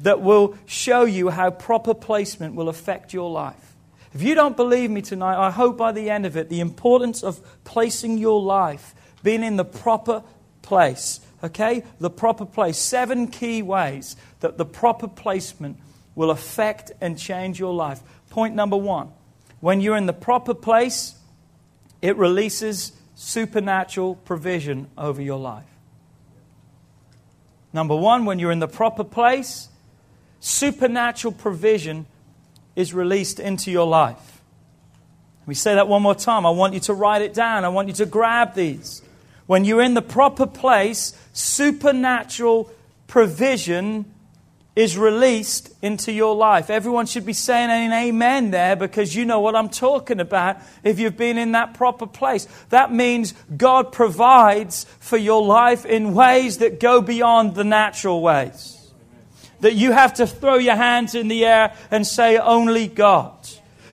that 0.00 0.22
will 0.22 0.56
show 0.64 1.04
you 1.04 1.28
how 1.28 1.50
proper 1.50 1.92
placement 1.92 2.54
will 2.54 2.70
affect 2.70 3.12
your 3.12 3.30
life. 3.30 3.76
If 4.14 4.22
you 4.22 4.34
don't 4.34 4.56
believe 4.56 4.90
me 4.90 5.02
tonight, 5.02 5.36
I 5.36 5.50
hope 5.50 5.76
by 5.76 5.92
the 5.92 6.08
end 6.08 6.24
of 6.24 6.38
it, 6.38 6.48
the 6.48 6.60
importance 6.60 7.22
of 7.22 7.38
placing 7.64 8.16
your 8.16 8.40
life, 8.40 8.94
being 9.22 9.42
in 9.42 9.56
the 9.56 9.66
proper 9.66 10.22
place, 10.62 11.20
okay? 11.44 11.84
The 12.00 12.08
proper 12.08 12.46
place. 12.46 12.78
Seven 12.78 13.28
key 13.28 13.60
ways 13.60 14.16
that 14.40 14.56
the 14.56 14.64
proper 14.64 15.06
placement 15.06 15.76
will 16.14 16.30
affect 16.30 16.92
and 17.02 17.18
change 17.18 17.60
your 17.60 17.74
life. 17.74 18.00
Point 18.30 18.54
number 18.54 18.78
one 18.78 19.12
when 19.66 19.80
you're 19.80 19.96
in 19.96 20.06
the 20.06 20.12
proper 20.12 20.54
place, 20.54 21.16
it 22.00 22.16
releases 22.16 22.92
supernatural 23.16 24.14
provision 24.14 24.86
over 24.96 25.20
your 25.20 25.40
life. 25.40 25.66
Number 27.72 27.96
one, 27.96 28.26
when 28.26 28.38
you're 28.38 28.52
in 28.52 28.60
the 28.60 28.68
proper 28.68 29.02
place, 29.02 29.68
supernatural 30.38 31.32
provision 31.32 32.06
is 32.76 32.94
released 32.94 33.40
into 33.40 33.72
your 33.72 33.88
life. 33.88 34.40
Me 35.48 35.54
say 35.56 35.74
that 35.74 35.88
one 35.88 36.00
more 36.00 36.14
time. 36.14 36.46
I 36.46 36.50
want 36.50 36.72
you 36.72 36.80
to 36.82 36.94
write 36.94 37.22
it 37.22 37.34
down. 37.34 37.64
I 37.64 37.68
want 37.68 37.88
you 37.88 37.94
to 37.94 38.06
grab 38.06 38.54
these. 38.54 39.02
When 39.46 39.64
you're 39.64 39.82
in 39.82 39.94
the 39.94 40.00
proper 40.00 40.46
place, 40.46 41.12
supernatural 41.32 42.70
provision 43.08 44.04
is 44.76 44.98
released 44.98 45.72
into 45.80 46.12
your 46.12 46.36
life. 46.36 46.68
Everyone 46.68 47.06
should 47.06 47.24
be 47.24 47.32
saying 47.32 47.70
an 47.70 47.92
amen 47.92 48.50
there 48.50 48.76
because 48.76 49.16
you 49.16 49.24
know 49.24 49.40
what 49.40 49.56
I'm 49.56 49.70
talking 49.70 50.20
about 50.20 50.58
if 50.84 50.98
you've 50.98 51.16
been 51.16 51.38
in 51.38 51.52
that 51.52 51.72
proper 51.72 52.06
place. 52.06 52.46
That 52.68 52.92
means 52.92 53.32
God 53.56 53.90
provides 53.90 54.84
for 55.00 55.16
your 55.16 55.42
life 55.42 55.86
in 55.86 56.12
ways 56.12 56.58
that 56.58 56.78
go 56.78 57.00
beyond 57.00 57.54
the 57.54 57.64
natural 57.64 58.20
ways. 58.20 58.74
That 59.60 59.72
you 59.74 59.92
have 59.92 60.14
to 60.14 60.26
throw 60.26 60.56
your 60.56 60.76
hands 60.76 61.14
in 61.14 61.28
the 61.28 61.46
air 61.46 61.74
and 61.90 62.06
say, 62.06 62.36
Only 62.36 62.86
God. 62.86 63.32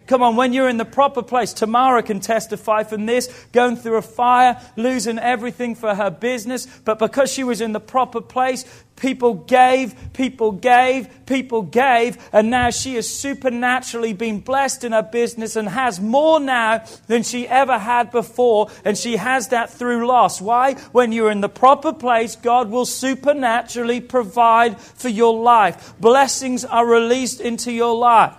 Come 0.06 0.22
on, 0.22 0.36
when 0.36 0.52
you're 0.52 0.68
in 0.68 0.78
the 0.78 0.86
proper 0.86 1.24
place, 1.24 1.54
Tamara 1.54 2.04
can 2.04 2.20
testify 2.20 2.84
from 2.84 3.06
this, 3.06 3.28
going 3.54 3.78
through 3.78 3.96
a 3.96 4.02
fire, 4.02 4.60
losing 4.76 5.18
everything 5.18 5.76
for 5.76 5.96
her 5.96 6.12
business, 6.12 6.66
but 6.84 7.00
because 7.00 7.32
she 7.32 7.44
was 7.44 7.62
in 7.62 7.72
the 7.72 7.80
proper 7.80 8.20
place, 8.20 8.66
people 8.98 9.34
gave, 9.34 9.96
people 10.12 10.52
gave, 10.52 11.08
people 11.26 11.62
gave, 11.62 12.18
and 12.34 12.50
now 12.50 12.70
she 12.70 12.96
has 12.96 13.10
supernaturally 13.10 14.12
been 14.12 14.42
blessed 14.42 14.84
in 14.84 14.92
her 14.92 15.04
business 15.04 15.56
and 15.56 15.70
has 15.70 16.02
more 16.02 16.40
now 16.40 16.84
than 17.08 17.24
she 17.24 17.48
ever 17.48 17.78
had 17.78 18.12
before, 18.12 18.70
and 18.84 18.98
she 18.98 19.16
has 19.16 19.48
that 19.50 19.70
through 19.70 20.06
loss. 20.06 20.42
Why? 20.42 20.74
When 20.92 21.14
you're 21.14 21.32
in 21.32 21.42
the 21.42 21.50
proper 21.50 21.94
place, 21.94 22.36
God 22.36 22.70
will 22.70 22.86
supernaturally 22.86 24.02
provide 24.02 24.80
for 24.80 25.10
your 25.10 25.42
life. 25.42 25.94
Blessings 26.00 26.66
are 26.66 26.86
released 26.86 27.40
into 27.40 27.72
your 27.72 27.96
life. 27.96 28.36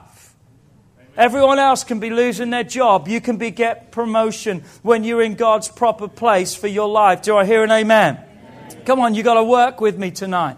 Everyone 1.16 1.60
else 1.60 1.84
can 1.84 2.00
be 2.00 2.10
losing 2.10 2.50
their 2.50 2.64
job. 2.64 3.06
You 3.06 3.20
can 3.20 3.36
be 3.36 3.50
get 3.50 3.92
promotion 3.92 4.64
when 4.82 5.04
you're 5.04 5.22
in 5.22 5.34
God's 5.34 5.68
proper 5.68 6.08
place 6.08 6.56
for 6.56 6.66
your 6.66 6.88
life. 6.88 7.22
Do 7.22 7.36
I 7.36 7.44
hear 7.44 7.62
an 7.62 7.70
amen? 7.70 8.16
amen. 8.16 8.84
Come 8.84 8.98
on, 8.98 9.14
you 9.14 9.22
got 9.22 9.34
to 9.34 9.44
work 9.44 9.80
with 9.80 9.96
me 9.96 10.10
tonight. 10.10 10.56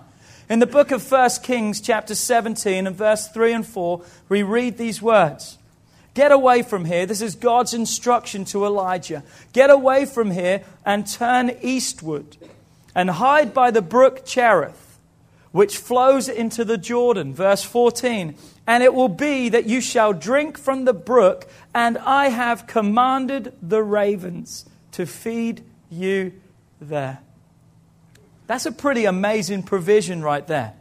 In 0.49 0.59
the 0.59 0.67
book 0.67 0.93
of 0.93 1.11
1 1.11 1.31
Kings, 1.43 1.81
chapter 1.81 2.15
17, 2.15 2.87
and 2.87 2.97
verse 2.97 3.29
3 3.29 3.53
and 3.53 3.67
4, 3.67 4.03
we 4.31 4.43
read 4.43 4.79
these 4.79 5.03
words 5.03 5.59
Get 6.15 6.33
away 6.33 6.63
from 6.63 6.87
here. 6.87 7.05
This 7.05 7.21
is 7.21 7.35
God's 7.35 7.75
instruction 7.75 8.47
to 8.47 8.65
Elijah. 8.65 9.23
Get 9.53 9.69
away 9.69 10.07
from 10.07 10.31
here 10.31 10.65
and 10.87 11.07
turn 11.07 11.55
eastward 11.61 12.39
and 12.95 13.11
hide 13.11 13.53
by 13.53 13.71
the 13.71 13.83
brook 13.83 14.25
Cherith, 14.25 14.99
which 15.53 15.77
flows 15.77 16.31
into 16.31 16.65
the 16.65 16.79
Jordan. 16.79 17.35
Verse 17.35 17.63
14. 17.63 18.35
And 18.67 18.83
it 18.83 18.93
will 18.95 19.09
be 19.09 19.49
that 19.51 19.67
you 19.67 19.81
shall 19.81 20.13
drink 20.13 20.59
from 20.59 20.85
the 20.85 20.93
brook, 20.93 21.49
and 21.75 21.99
I 21.99 22.29
have 22.29 22.67
commanded 22.67 23.53
the 23.63 23.83
ravens 23.83 24.65
to 24.93 25.07
feed 25.07 25.63
you 25.91 26.33
there. 26.81 27.21
That's 28.47 28.67
a 28.67 28.73
pretty 28.73 29.05
amazing 29.05 29.65
provision 29.65 30.23
right 30.23 30.47
there. 30.47 30.75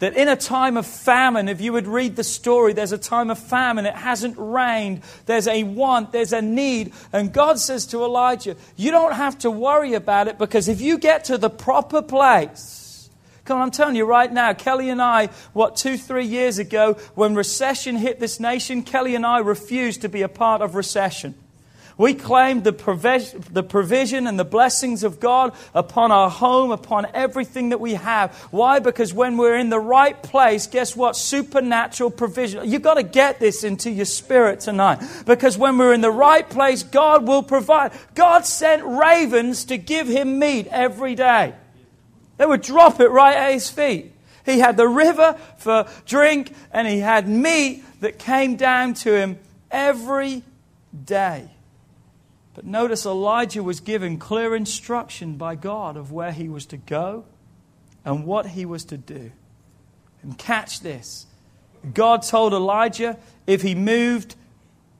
That 0.00 0.16
in 0.16 0.28
a 0.28 0.36
time 0.36 0.76
of 0.76 0.86
famine, 0.86 1.48
if 1.48 1.60
you 1.60 1.72
would 1.72 1.88
read 1.88 2.14
the 2.14 2.22
story, 2.22 2.72
there's 2.72 2.92
a 2.92 2.98
time 2.98 3.30
of 3.30 3.38
famine, 3.38 3.84
it 3.84 3.96
hasn't 3.96 4.36
rained, 4.38 5.02
there's 5.26 5.48
a 5.48 5.64
want, 5.64 6.12
there's 6.12 6.32
a 6.32 6.40
need. 6.40 6.92
And 7.12 7.32
God 7.32 7.58
says 7.58 7.84
to 7.86 8.04
Elijah, 8.04 8.56
You 8.76 8.92
don't 8.92 9.14
have 9.14 9.38
to 9.38 9.50
worry 9.50 9.94
about 9.94 10.28
it 10.28 10.38
because 10.38 10.68
if 10.68 10.80
you 10.80 10.98
get 10.98 11.24
to 11.24 11.38
the 11.38 11.50
proper 11.50 12.00
place, 12.00 12.77
Come 13.48 13.56
on, 13.56 13.62
I'm 13.62 13.70
telling 13.70 13.96
you 13.96 14.04
right 14.04 14.30
now, 14.30 14.52
Kelly 14.52 14.90
and 14.90 15.00
I, 15.00 15.28
what, 15.54 15.74
two, 15.74 15.96
three 15.96 16.26
years 16.26 16.58
ago, 16.58 16.98
when 17.14 17.34
recession 17.34 17.96
hit 17.96 18.20
this 18.20 18.38
nation, 18.38 18.82
Kelly 18.82 19.14
and 19.14 19.24
I 19.24 19.38
refused 19.38 20.02
to 20.02 20.10
be 20.10 20.20
a 20.20 20.28
part 20.28 20.60
of 20.60 20.74
recession. 20.74 21.34
We 21.96 22.12
claimed 22.12 22.64
the, 22.64 22.74
provision, 22.74 23.42
the 23.50 23.62
provision 23.62 24.26
and 24.26 24.38
the 24.38 24.44
blessings 24.44 25.02
of 25.02 25.18
God 25.18 25.54
upon 25.74 26.12
our 26.12 26.28
home, 26.28 26.72
upon 26.72 27.06
everything 27.14 27.70
that 27.70 27.80
we 27.80 27.94
have. 27.94 28.34
Why? 28.50 28.80
Because 28.80 29.14
when 29.14 29.38
we're 29.38 29.56
in 29.56 29.70
the 29.70 29.80
right 29.80 30.22
place, 30.22 30.66
guess 30.66 30.94
what? 30.94 31.16
Supernatural 31.16 32.10
provision. 32.10 32.70
You've 32.70 32.82
got 32.82 32.94
to 32.94 33.02
get 33.02 33.40
this 33.40 33.64
into 33.64 33.90
your 33.90 34.04
spirit 34.04 34.60
tonight. 34.60 35.00
Because 35.24 35.56
when 35.56 35.78
we're 35.78 35.94
in 35.94 36.02
the 36.02 36.10
right 36.10 36.48
place, 36.48 36.82
God 36.82 37.26
will 37.26 37.42
provide. 37.42 37.92
God 38.14 38.44
sent 38.44 38.84
ravens 38.84 39.64
to 39.64 39.78
give 39.78 40.06
him 40.06 40.38
meat 40.38 40.66
every 40.66 41.14
day. 41.14 41.54
They 42.38 42.46
would 42.46 42.62
drop 42.62 43.00
it 43.00 43.10
right 43.10 43.36
at 43.36 43.52
his 43.52 43.68
feet. 43.68 44.12
He 44.46 44.60
had 44.60 44.78
the 44.78 44.88
river 44.88 45.38
for 45.58 45.86
drink, 46.06 46.54
and 46.72 46.88
he 46.88 47.00
had 47.00 47.28
meat 47.28 47.84
that 48.00 48.18
came 48.18 48.56
down 48.56 48.94
to 48.94 49.14
him 49.14 49.38
every 49.70 50.42
day. 51.04 51.50
But 52.54 52.64
notice 52.64 53.04
Elijah 53.04 53.62
was 53.62 53.80
given 53.80 54.18
clear 54.18 54.56
instruction 54.56 55.36
by 55.36 55.54
God 55.54 55.96
of 55.96 56.10
where 56.10 56.32
he 56.32 56.48
was 56.48 56.66
to 56.66 56.76
go 56.76 57.24
and 58.04 58.24
what 58.24 58.46
he 58.46 58.64
was 58.64 58.84
to 58.86 58.96
do. 58.96 59.30
And 60.22 60.36
catch 60.38 60.80
this 60.80 61.26
God 61.94 62.22
told 62.22 62.52
Elijah 62.52 63.18
if 63.46 63.62
he 63.62 63.74
moved 63.74 64.34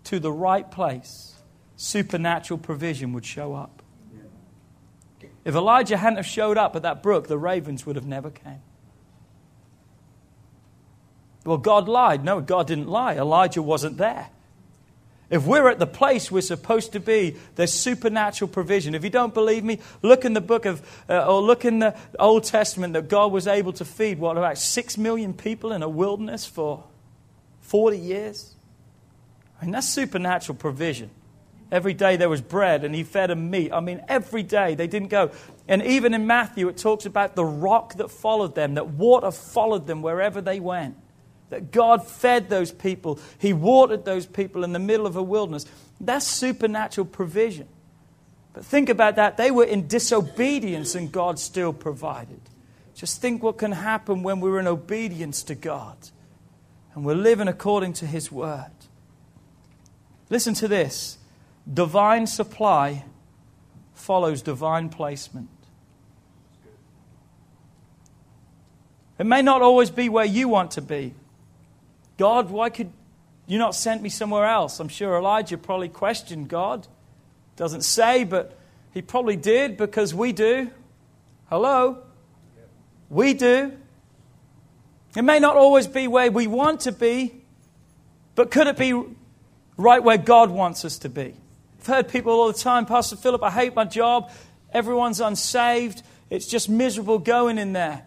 to 0.04 0.20
the 0.20 0.32
right 0.32 0.70
place, 0.70 1.34
supernatural 1.76 2.58
provision 2.58 3.12
would 3.12 3.26
show 3.26 3.54
up. 3.54 3.77
If 5.48 5.54
Elijah 5.54 5.96
hadn't 5.96 6.18
have 6.18 6.26
showed 6.26 6.58
up 6.58 6.76
at 6.76 6.82
that 6.82 7.02
brook, 7.02 7.26
the 7.26 7.38
ravens 7.38 7.86
would 7.86 7.96
have 7.96 8.04
never 8.04 8.28
came. 8.28 8.60
Well, 11.42 11.56
God 11.56 11.88
lied. 11.88 12.22
No, 12.22 12.42
God 12.42 12.66
didn't 12.66 12.88
lie. 12.88 13.14
Elijah 13.14 13.62
wasn't 13.62 13.96
there. 13.96 14.28
If 15.30 15.46
we're 15.46 15.70
at 15.70 15.78
the 15.78 15.86
place 15.86 16.30
we're 16.30 16.42
supposed 16.42 16.92
to 16.92 17.00
be, 17.00 17.38
there's 17.54 17.72
supernatural 17.72 18.50
provision. 18.50 18.94
If 18.94 19.04
you 19.04 19.08
don't 19.08 19.32
believe 19.32 19.64
me, 19.64 19.80
look 20.02 20.26
in 20.26 20.34
the 20.34 20.42
book 20.42 20.66
of, 20.66 20.82
uh, 21.08 21.26
or 21.26 21.40
look 21.40 21.64
in 21.64 21.78
the 21.78 21.96
Old 22.18 22.44
Testament 22.44 22.92
that 22.92 23.08
God 23.08 23.32
was 23.32 23.46
able 23.46 23.72
to 23.72 23.86
feed, 23.86 24.18
what, 24.18 24.36
about 24.36 24.58
six 24.58 24.98
million 24.98 25.32
people 25.32 25.72
in 25.72 25.82
a 25.82 25.88
wilderness 25.88 26.44
for 26.44 26.84
40 27.62 27.98
years? 27.98 28.54
I 29.62 29.64
mean, 29.64 29.72
that's 29.72 29.88
supernatural 29.88 30.58
provision. 30.58 31.08
Every 31.70 31.92
day 31.92 32.16
there 32.16 32.30
was 32.30 32.40
bread 32.40 32.84
and 32.84 32.94
he 32.94 33.04
fed 33.04 33.30
them 33.30 33.50
meat. 33.50 33.72
I 33.72 33.80
mean, 33.80 34.02
every 34.08 34.42
day 34.42 34.74
they 34.74 34.86
didn't 34.86 35.08
go. 35.08 35.30
And 35.66 35.82
even 35.82 36.14
in 36.14 36.26
Matthew, 36.26 36.68
it 36.68 36.78
talks 36.78 37.04
about 37.04 37.36
the 37.36 37.44
rock 37.44 37.94
that 37.96 38.10
followed 38.10 38.54
them, 38.54 38.74
that 38.74 38.88
water 38.88 39.30
followed 39.30 39.86
them 39.86 40.00
wherever 40.00 40.40
they 40.40 40.60
went. 40.60 40.96
That 41.50 41.70
God 41.70 42.06
fed 42.06 42.48
those 42.48 42.72
people. 42.72 43.18
He 43.38 43.52
watered 43.52 44.04
those 44.04 44.26
people 44.26 44.64
in 44.64 44.72
the 44.72 44.78
middle 44.78 45.06
of 45.06 45.16
a 45.16 45.22
wilderness. 45.22 45.66
That's 46.00 46.26
supernatural 46.26 47.06
provision. 47.06 47.68
But 48.54 48.64
think 48.64 48.88
about 48.88 49.16
that. 49.16 49.36
They 49.36 49.50
were 49.50 49.64
in 49.64 49.88
disobedience 49.88 50.94
and 50.94 51.12
God 51.12 51.38
still 51.38 51.72
provided. 51.72 52.40
Just 52.94 53.20
think 53.20 53.42
what 53.42 53.58
can 53.58 53.72
happen 53.72 54.22
when 54.22 54.40
we're 54.40 54.58
in 54.58 54.66
obedience 54.66 55.42
to 55.44 55.54
God 55.54 55.96
and 56.94 57.04
we're 57.04 57.14
living 57.14 57.46
according 57.46 57.92
to 57.94 58.06
His 58.06 58.32
word. 58.32 58.72
Listen 60.30 60.54
to 60.54 60.68
this 60.68 61.17
divine 61.72 62.26
supply 62.26 63.04
follows 63.94 64.42
divine 64.42 64.88
placement. 64.88 65.48
It 69.18 69.26
may 69.26 69.42
not 69.42 69.62
always 69.62 69.90
be 69.90 70.08
where 70.08 70.24
you 70.24 70.48
want 70.48 70.72
to 70.72 70.82
be. 70.82 71.14
God, 72.16 72.50
why 72.50 72.70
could 72.70 72.92
you 73.46 73.58
not 73.58 73.74
send 73.74 74.02
me 74.02 74.08
somewhere 74.08 74.46
else? 74.46 74.78
I'm 74.78 74.88
sure 74.88 75.16
Elijah 75.16 75.58
probably 75.58 75.88
questioned 75.88 76.48
God. 76.48 76.86
Doesn't 77.56 77.82
say, 77.82 78.24
but 78.24 78.56
he 78.94 79.02
probably 79.02 79.36
did 79.36 79.76
because 79.76 80.14
we 80.14 80.32
do. 80.32 80.70
Hello? 81.48 81.98
We 83.10 83.34
do. 83.34 83.72
It 85.16 85.22
may 85.22 85.40
not 85.40 85.56
always 85.56 85.86
be 85.86 86.06
where 86.06 86.30
we 86.30 86.46
want 86.46 86.80
to 86.80 86.92
be, 86.92 87.34
but 88.34 88.50
could 88.50 88.68
it 88.68 88.76
be 88.76 89.02
right 89.76 90.02
where 90.02 90.18
God 90.18 90.50
wants 90.50 90.84
us 90.84 90.98
to 90.98 91.08
be? 91.08 91.34
I've 91.80 91.86
heard 91.86 92.08
people 92.08 92.32
all 92.32 92.48
the 92.48 92.58
time, 92.58 92.86
Pastor 92.86 93.16
Philip, 93.16 93.42
I 93.42 93.50
hate 93.50 93.74
my 93.74 93.84
job. 93.84 94.30
Everyone's 94.72 95.20
unsaved. 95.20 96.02
it's 96.30 96.46
just 96.46 96.68
miserable 96.68 97.18
going 97.18 97.58
in 97.58 97.72
there. 97.72 98.04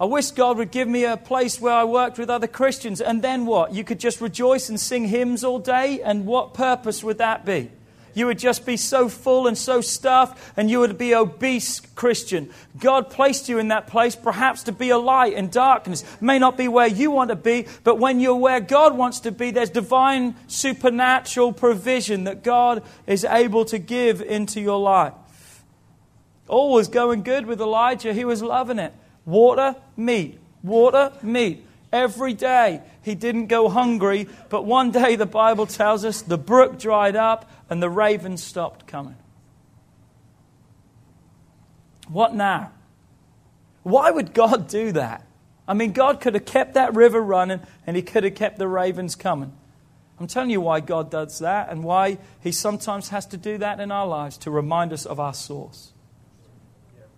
I 0.00 0.06
wish 0.06 0.32
God 0.32 0.56
would 0.56 0.72
give 0.72 0.88
me 0.88 1.04
a 1.04 1.16
place 1.16 1.60
where 1.60 1.74
I 1.74 1.84
worked 1.84 2.18
with 2.18 2.28
other 2.28 2.48
Christians. 2.48 3.00
And 3.00 3.22
then 3.22 3.46
what? 3.46 3.72
You 3.72 3.84
could 3.84 4.00
just 4.00 4.20
rejoice 4.20 4.68
and 4.68 4.80
sing 4.80 5.06
hymns 5.06 5.44
all 5.44 5.60
day? 5.60 6.00
And 6.02 6.26
what 6.26 6.54
purpose 6.54 7.04
would 7.04 7.18
that 7.18 7.44
be? 7.44 7.70
You 8.14 8.26
would 8.26 8.38
just 8.38 8.66
be 8.66 8.76
so 8.76 9.08
full 9.08 9.46
and 9.46 9.56
so 9.56 9.80
stuffed, 9.80 10.38
and 10.56 10.70
you 10.70 10.80
would 10.80 10.98
be 10.98 11.14
obese 11.14 11.80
Christian. 11.80 12.50
God 12.78 13.10
placed 13.10 13.48
you 13.48 13.58
in 13.58 13.68
that 13.68 13.86
place 13.86 14.14
perhaps 14.16 14.64
to 14.64 14.72
be 14.72 14.90
a 14.90 14.98
light 14.98 15.32
in 15.32 15.48
darkness. 15.48 16.04
May 16.20 16.38
not 16.38 16.56
be 16.56 16.68
where 16.68 16.86
you 16.86 17.10
want 17.10 17.30
to 17.30 17.36
be, 17.36 17.66
but 17.84 17.98
when 17.98 18.20
you're 18.20 18.36
where 18.36 18.60
God 18.60 18.96
wants 18.96 19.20
to 19.20 19.32
be, 19.32 19.50
there's 19.50 19.70
divine 19.70 20.34
supernatural 20.46 21.52
provision 21.52 22.24
that 22.24 22.42
God 22.44 22.82
is 23.06 23.24
able 23.24 23.64
to 23.66 23.78
give 23.78 24.20
into 24.20 24.60
your 24.60 24.78
life. 24.78 25.14
All 26.48 26.72
was 26.72 26.88
going 26.88 27.22
good 27.22 27.46
with 27.46 27.60
Elijah. 27.60 28.12
He 28.12 28.24
was 28.24 28.42
loving 28.42 28.78
it. 28.78 28.92
Water, 29.24 29.76
meat, 29.96 30.38
water, 30.62 31.12
meat. 31.22 31.64
Every 31.92 32.32
day 32.32 32.80
he 33.02 33.14
didn't 33.14 33.46
go 33.46 33.68
hungry, 33.68 34.28
but 34.48 34.64
one 34.64 34.90
day 34.90 35.16
the 35.16 35.26
Bible 35.26 35.66
tells 35.66 36.04
us 36.04 36.22
the 36.22 36.38
brook 36.38 36.78
dried 36.78 37.16
up 37.16 37.50
and 37.68 37.82
the 37.82 37.90
ravens 37.90 38.42
stopped 38.42 38.86
coming. 38.86 39.16
What 42.08 42.34
now? 42.34 42.72
Why 43.82 44.10
would 44.10 44.32
God 44.32 44.68
do 44.68 44.92
that? 44.92 45.26
I 45.68 45.74
mean, 45.74 45.92
God 45.92 46.20
could 46.20 46.34
have 46.34 46.44
kept 46.44 46.74
that 46.74 46.94
river 46.94 47.20
running 47.20 47.60
and 47.86 47.94
he 47.96 48.02
could 48.02 48.24
have 48.24 48.34
kept 48.34 48.58
the 48.58 48.68
ravens 48.68 49.14
coming. 49.14 49.52
I'm 50.18 50.26
telling 50.26 50.50
you 50.50 50.60
why 50.60 50.80
God 50.80 51.10
does 51.10 51.40
that 51.40 51.68
and 51.70 51.82
why 51.82 52.18
he 52.40 52.52
sometimes 52.52 53.08
has 53.08 53.26
to 53.26 53.36
do 53.36 53.58
that 53.58 53.80
in 53.80 53.90
our 53.90 54.06
lives 54.06 54.36
to 54.38 54.50
remind 54.50 54.92
us 54.92 55.04
of 55.04 55.18
our 55.18 55.34
source. 55.34 55.92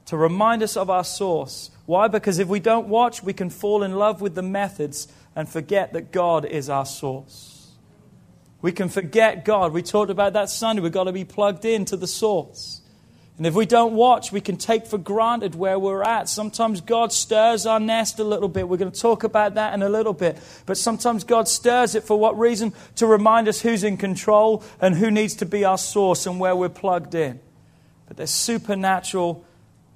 To 0.06 0.16
remind 0.16 0.62
us 0.62 0.76
of 0.76 0.90
our 0.90 1.04
source. 1.04 1.70
Why? 1.86 2.08
Because 2.08 2.38
if 2.38 2.48
we 2.48 2.60
don't 2.60 2.88
watch, 2.88 3.22
we 3.22 3.32
can 3.32 3.50
fall 3.50 3.82
in 3.82 3.92
love 3.92 4.20
with 4.20 4.34
the 4.34 4.42
methods 4.42 5.08
and 5.36 5.48
forget 5.48 5.92
that 5.92 6.12
God 6.12 6.44
is 6.44 6.70
our 6.70 6.86
source. 6.86 7.72
We 8.62 8.72
can 8.72 8.88
forget 8.88 9.44
God. 9.44 9.72
We 9.72 9.82
talked 9.82 10.10
about 10.10 10.32
that 10.32 10.48
Sunday. 10.48 10.80
We've 10.80 10.90
got 10.90 11.04
to 11.04 11.12
be 11.12 11.24
plugged 11.24 11.66
in 11.66 11.84
to 11.86 11.96
the 11.96 12.06
source. 12.06 12.80
And 13.36 13.46
if 13.46 13.54
we 13.54 13.66
don't 13.66 13.94
watch, 13.94 14.30
we 14.30 14.40
can 14.40 14.56
take 14.56 14.86
for 14.86 14.96
granted 14.96 15.56
where 15.56 15.76
we're 15.76 16.04
at. 16.04 16.28
Sometimes 16.28 16.80
God 16.80 17.12
stirs 17.12 17.66
our 17.66 17.80
nest 17.80 18.20
a 18.20 18.24
little 18.24 18.48
bit. 18.48 18.68
We're 18.68 18.76
going 18.76 18.92
to 18.92 19.00
talk 19.00 19.24
about 19.24 19.54
that 19.54 19.74
in 19.74 19.82
a 19.82 19.88
little 19.88 20.12
bit. 20.12 20.38
But 20.66 20.78
sometimes 20.78 21.24
God 21.24 21.48
stirs 21.48 21.96
it 21.96 22.04
for 22.04 22.16
what 22.16 22.38
reason? 22.38 22.72
To 22.96 23.06
remind 23.06 23.48
us 23.48 23.60
who's 23.60 23.82
in 23.82 23.96
control 23.96 24.62
and 24.80 24.94
who 24.94 25.10
needs 25.10 25.34
to 25.36 25.46
be 25.46 25.64
our 25.64 25.78
source 25.78 26.26
and 26.26 26.38
where 26.38 26.54
we're 26.54 26.68
plugged 26.68 27.16
in. 27.16 27.40
But 28.06 28.16
there's 28.16 28.30
supernatural 28.30 29.44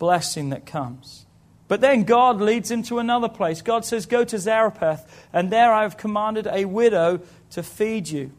blessing 0.01 0.51
that 0.51 0.67
comes. 0.67 1.25
But 1.69 1.83
then 1.83 2.05
God 2.05 2.41
leads 2.41 2.71
him 2.71 2.83
to 2.85 2.99
another 2.99 3.29
place. 3.29 3.61
God 3.61 3.85
says, 3.85 4.07
Go 4.07 4.25
to 4.25 4.39
Zarephath, 4.39 5.27
and 5.33 5.51
there 5.51 5.73
I 5.73 5.83
have 5.83 5.99
commanded 5.99 6.47
a 6.47 6.65
widow 6.65 7.21
to 7.51 7.63
feed 7.63 8.09
you. 8.09 8.33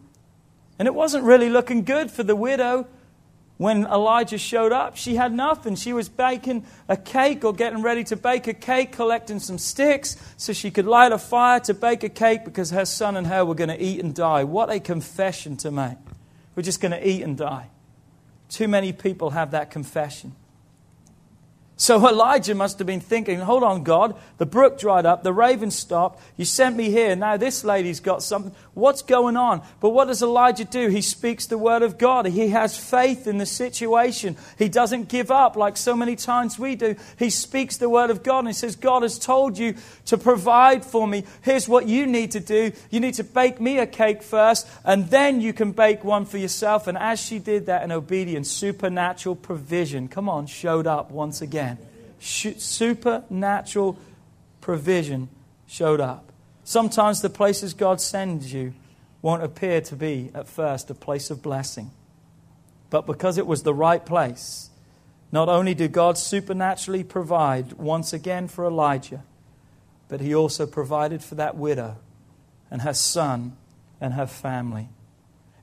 And 0.80 0.88
it 0.88 0.96
wasn't 0.96 1.24
really 1.24 1.50
looking 1.50 1.84
good 1.84 2.10
for 2.10 2.24
the 2.24 2.36
widow 2.36 2.88
when 3.58 3.86
Elijah 3.86 4.38
showed 4.38 4.72
up. 4.72 4.96
She 4.96 5.16
had 5.16 5.34
nothing. 5.34 5.76
She 5.76 5.92
was 5.92 6.08
baking 6.10 6.66
a 6.88 6.98
cake 6.98 7.44
or 7.44 7.54
getting 7.54 7.82
ready 7.82 8.04
to 8.06 8.16
bake 8.16 8.48
a 8.48 8.54
cake, 8.54 8.94
collecting 8.94 9.40
some 9.40 9.58
sticks 9.58 10.16
so 10.38 10.54
she 10.54 10.72
could 10.72 10.86
light 10.86 11.12
a 11.12 11.18
fire 11.18 11.60
to 11.62 11.74
bake 11.74 12.04
a 12.04 12.10
cake 12.10 12.46
because 12.46 12.72
her 12.72 12.86
son 12.86 13.16
and 13.16 13.28
her 13.28 13.44
were 13.44 13.56
going 13.56 13.70
to 13.70 13.82
eat 13.82 14.02
and 14.02 14.16
die. 14.16 14.46
What 14.46 14.72
a 14.72 14.80
confession 14.80 15.58
to 15.58 15.72
make. 15.72 15.98
We're 16.56 16.64
just 16.64 16.82
going 16.82 16.94
to 16.94 17.08
eat 17.08 17.22
and 17.22 17.38
die. 17.38 17.70
Too 18.48 18.70
many 18.70 18.94
people 18.94 19.32
have 19.32 19.52
that 19.52 19.70
confession. 19.70 20.34
So 21.80 22.06
Elijah 22.10 22.56
must 22.56 22.78
have 22.80 22.88
been 22.88 23.00
thinking, 23.00 23.40
hold 23.40 23.64
on, 23.64 23.84
God, 23.84 24.18
the 24.38 24.46
brook 24.46 24.78
dried 24.78 25.06
up, 25.06 25.24
the 25.24 25.32
raven 25.32 25.72
stopped, 25.72 26.22
you 26.36 26.44
sent 26.44 26.76
me 26.76 26.90
here, 26.90 27.16
now 27.16 27.38
this 27.38 27.64
lady's 27.64 28.02
got 28.02 28.22
something. 28.22 28.54
What's 28.80 29.02
going 29.02 29.38
on? 29.38 29.62
But 29.80 29.90
what 29.90 30.06
does 30.08 30.22
Elijah 30.22 30.66
do? 30.66 30.90
He 30.90 31.02
speaks 31.02 31.46
the 31.46 31.58
word 31.58 31.82
of 31.82 31.98
God. 31.98 32.26
He 32.26 32.50
has 32.50 32.78
faith 32.78 33.28
in 33.28 33.38
the 33.38 33.46
situation. 33.46 34.38
He 34.58 34.70
doesn't 34.70 35.10
give 35.10 35.32
up 35.32 35.56
like 35.56 35.78
so 35.78 35.96
many 35.96 36.16
times 36.16 36.58
we 36.58 36.76
do. 36.76 36.96
He 37.18 37.30
speaks 37.30 37.78
the 37.78 37.90
word 37.90 38.10
of 38.10 38.24
God 38.24 38.40
and 38.40 38.48
he 38.48 38.54
says, 38.54 38.76
God 38.76 39.04
has 39.04 39.20
told 39.20 39.58
you 39.58 39.76
to 40.06 40.18
provide 40.18 40.86
for 40.86 41.08
me. 41.08 41.26
Here's 41.42 41.68
what 41.68 41.88
you 41.88 42.08
need 42.08 42.32
to 42.32 42.40
do. 42.40 42.72
You 42.90 43.00
need 43.00 43.16
to 43.16 43.24
bake 43.24 43.62
me 43.62 43.80
a 43.80 43.88
cake 43.88 44.24
first, 44.24 44.68
and 44.84 45.10
then 45.10 45.42
you 45.42 45.54
can 45.54 45.72
bake 45.72 46.04
one 46.04 46.26
for 46.26 46.38
yourself. 46.38 46.88
And 46.88 46.98
as 46.98 47.20
she 47.20 47.40
did 47.40 47.68
that 47.68 47.84
in 47.84 47.92
obedience, 47.92 48.50
supernatural 48.50 49.36
provision, 49.36 50.08
come 50.08 50.30
on, 50.30 50.48
showed 50.48 50.88
up 50.88 51.12
once 51.12 51.42
again 51.42 51.78
supernatural 52.20 53.98
provision 54.62 55.30
showed 55.68 56.02
up. 56.02 56.32
Sometimes 56.64 57.22
the 57.22 57.30
places 57.30 57.74
God 57.74 58.02
sends 58.02 58.54
you 58.54 58.74
won't 59.22 59.44
appear 59.44 59.82
to 59.82 59.96
be, 59.96 60.32
at 60.34 60.48
first, 60.48 60.90
a 60.90 60.96
place 60.96 61.30
of 61.30 61.42
blessing. 61.42 61.92
But 62.90 63.06
because 63.06 63.38
it 63.38 63.46
was 63.46 63.64
the 63.64 63.74
right 63.74 64.06
place, 64.06 64.70
not 65.32 65.50
only 65.50 65.74
did 65.74 65.92
God 65.92 66.18
supernaturally 66.18 67.04
provide 67.04 67.74
once 67.74 68.14
again 68.14 68.48
for 68.48 68.66
Elijah, 68.66 69.24
but 70.08 70.22
he 70.22 70.34
also 70.34 70.66
provided 70.66 71.24
for 71.24 71.36
that 71.36 71.56
widow 71.56 71.98
and 72.72 72.82
her 72.82 72.94
son 72.94 73.56
and 74.02 74.14
her 74.14 74.26
family. 74.26 74.90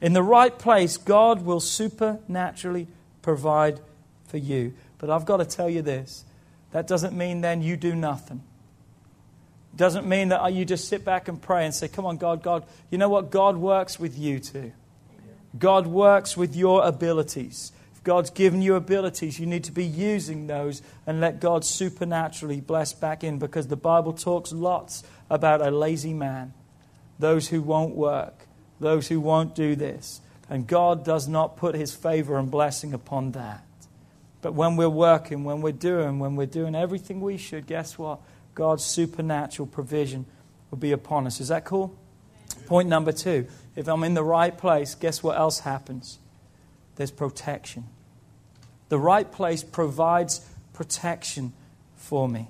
In 0.01 0.13
the 0.13 0.23
right 0.23 0.57
place, 0.57 0.97
God 0.97 1.45
will 1.45 1.61
supernaturally 1.61 2.87
provide 3.23 3.81
for 4.29 4.37
you. 4.37 4.75
But 4.99 5.11
I've 5.11 5.25
got 5.25 5.39
to 5.39 5.45
tell 5.45 5.69
you 5.69 5.83
this 5.83 6.25
that 6.73 6.87
doesn't 6.87 7.17
mean 7.17 7.41
then 7.41 7.63
you 7.63 7.77
do 7.77 7.95
nothing. 7.95 8.43
Doesn't 9.77 10.07
mean 10.07 10.29
that 10.29 10.53
you 10.55 10.65
just 10.65 10.89
sit 10.89 11.05
back 11.05 11.29
and 11.29 11.41
pray 11.41 11.67
and 11.67 11.75
say, 11.75 11.89
Come 11.89 12.07
on, 12.07 12.17
God, 12.17 12.43
God. 12.43 12.65
You 12.91 12.99
know 12.99 13.09
what? 13.09 13.31
God 13.31 13.57
works 13.57 14.01
with 14.01 14.19
you 14.19 14.39
too. 14.39 14.73
God 15.59 15.87
works 15.87 16.37
with 16.37 16.57
your 16.57 16.85
abilities. 16.85 17.73
If 17.95 18.03
God's 18.03 18.31
given 18.31 18.63
you 18.63 18.75
abilities, 18.75 19.39
you 19.39 19.47
need 19.47 19.65
to 19.65 19.73
be 19.73 19.85
using 19.85 20.47
those 20.47 20.83
and 21.07 21.21
let 21.21 21.41
God 21.41 21.65
supernaturally 21.65 22.61
bless 22.61 22.93
back 22.93 23.23
in 23.23 23.39
because 23.39 23.69
the 23.69 23.77
Bible 23.77 24.13
talks 24.13 24.53
lots 24.53 25.03
about 25.31 25.61
a 25.61 25.71
lazy 25.71 26.15
man, 26.15 26.53
those 27.19 27.49
who 27.49 27.61
won't 27.63 27.95
work, 27.95 28.47
those 28.81 29.09
who 29.09 29.21
won't 29.21 29.55
do 29.55 29.77
this. 29.77 30.21
And 30.49 30.67
God 30.67 31.05
does 31.05 31.27
not 31.27 31.57
put 31.57 31.75
his 31.75 31.95
favor 31.95 32.39
and 32.39 32.51
blessing 32.51 32.93
upon 32.95 33.33
that. 33.33 33.65
But 34.43 34.55
when 34.55 34.77
we're 34.77 34.89
working, 34.89 35.45
when 35.45 35.61
we're 35.61 35.73
doing, 35.73 36.19
when 36.19 36.37
we're 36.37 36.47
doing 36.47 36.75
everything 36.75 37.21
we 37.21 37.37
should, 37.37 37.67
guess 37.67 37.99
what? 37.99 38.21
God's 38.57 38.83
supernatural 38.83 39.67
provision 39.67 40.25
will 40.71 40.79
be 40.79 40.91
upon 40.91 41.27
us. 41.27 41.41
Is 41.41 41.49
that 41.49 41.65
cool? 41.65 41.95
Point 42.67 42.89
number 42.89 43.13
two 43.13 43.47
if 43.77 43.87
I'm 43.87 44.03
in 44.03 44.15
the 44.15 44.25
right 44.25 44.57
place, 44.57 44.97
guess 44.97 45.23
what 45.23 45.39
else 45.39 45.61
happens? 45.61 46.19
There's 46.97 47.11
protection. 47.11 47.85
The 48.89 48.99
right 48.99 49.31
place 49.31 49.63
provides 49.63 50.41
protection 50.73 51.53
for 51.97 52.29
me. 52.29 52.49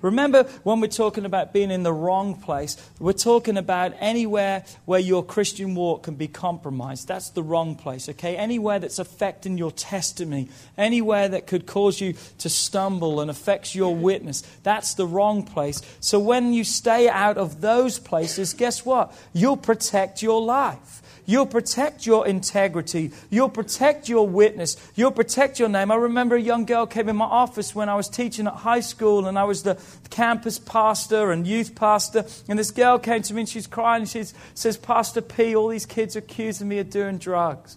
Remember 0.00 0.44
when 0.64 0.80
we're 0.80 0.88
talking 0.88 1.24
about 1.24 1.52
being 1.52 1.70
in 1.70 1.82
the 1.82 1.92
wrong 1.92 2.34
place, 2.34 2.76
we're 2.98 3.12
talking 3.12 3.56
about 3.56 3.92
anywhere 4.00 4.64
where 4.84 5.00
your 5.00 5.24
Christian 5.24 5.74
walk 5.74 6.04
can 6.04 6.14
be 6.14 6.28
compromised. 6.28 7.06
That's 7.06 7.30
the 7.30 7.42
wrong 7.42 7.76
place, 7.76 8.08
okay? 8.08 8.36
Anywhere 8.36 8.78
that's 8.78 8.98
affecting 8.98 9.58
your 9.58 9.70
testimony, 9.70 10.48
anywhere 10.76 11.28
that 11.28 11.46
could 11.46 11.66
cause 11.66 12.00
you 12.00 12.14
to 12.38 12.48
stumble 12.48 13.20
and 13.20 13.30
affects 13.30 13.74
your 13.74 13.94
witness, 13.94 14.42
that's 14.62 14.94
the 14.94 15.06
wrong 15.06 15.44
place. 15.44 15.80
So 16.00 16.18
when 16.18 16.52
you 16.52 16.64
stay 16.64 17.08
out 17.08 17.36
of 17.38 17.60
those 17.60 17.98
places, 17.98 18.54
guess 18.54 18.84
what? 18.84 19.14
You'll 19.32 19.56
protect 19.56 20.22
your 20.22 20.42
life. 20.42 21.01
You'll 21.24 21.46
protect 21.46 22.04
your 22.04 22.26
integrity. 22.26 23.12
You'll 23.30 23.48
protect 23.48 24.08
your 24.08 24.26
witness. 24.26 24.76
You'll 24.96 25.12
protect 25.12 25.60
your 25.60 25.68
name. 25.68 25.90
I 25.90 25.94
remember 25.94 26.34
a 26.34 26.40
young 26.40 26.64
girl 26.64 26.86
came 26.86 27.08
in 27.08 27.16
my 27.16 27.24
office 27.24 27.74
when 27.74 27.88
I 27.88 27.94
was 27.94 28.08
teaching 28.08 28.46
at 28.46 28.54
high 28.54 28.80
school 28.80 29.26
and 29.26 29.38
I 29.38 29.44
was 29.44 29.62
the 29.62 29.80
campus 30.10 30.58
pastor 30.58 31.30
and 31.30 31.46
youth 31.46 31.74
pastor. 31.74 32.24
And 32.48 32.58
this 32.58 32.72
girl 32.72 32.98
came 32.98 33.22
to 33.22 33.34
me 33.34 33.42
and 33.42 33.48
she's 33.48 33.68
crying 33.68 34.02
and 34.02 34.08
she 34.08 34.24
says, 34.54 34.76
Pastor 34.76 35.20
P, 35.20 35.54
all 35.54 35.68
these 35.68 35.86
kids 35.86 36.16
are 36.16 36.20
accusing 36.20 36.68
me 36.68 36.78
of 36.80 36.90
doing 36.90 37.18
drugs. 37.18 37.76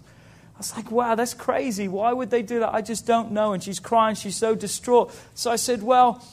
I 0.56 0.58
was 0.58 0.74
like, 0.74 0.90
wow, 0.90 1.14
that's 1.14 1.34
crazy. 1.34 1.86
Why 1.86 2.12
would 2.12 2.30
they 2.30 2.42
do 2.42 2.60
that? 2.60 2.74
I 2.74 2.80
just 2.80 3.06
don't 3.06 3.30
know. 3.30 3.52
And 3.52 3.62
she's 3.62 3.78
crying. 3.78 4.16
She's 4.16 4.36
so 4.36 4.54
distraught. 4.54 5.14
So 5.34 5.50
I 5.50 5.56
said, 5.56 5.82
well, 5.82 6.24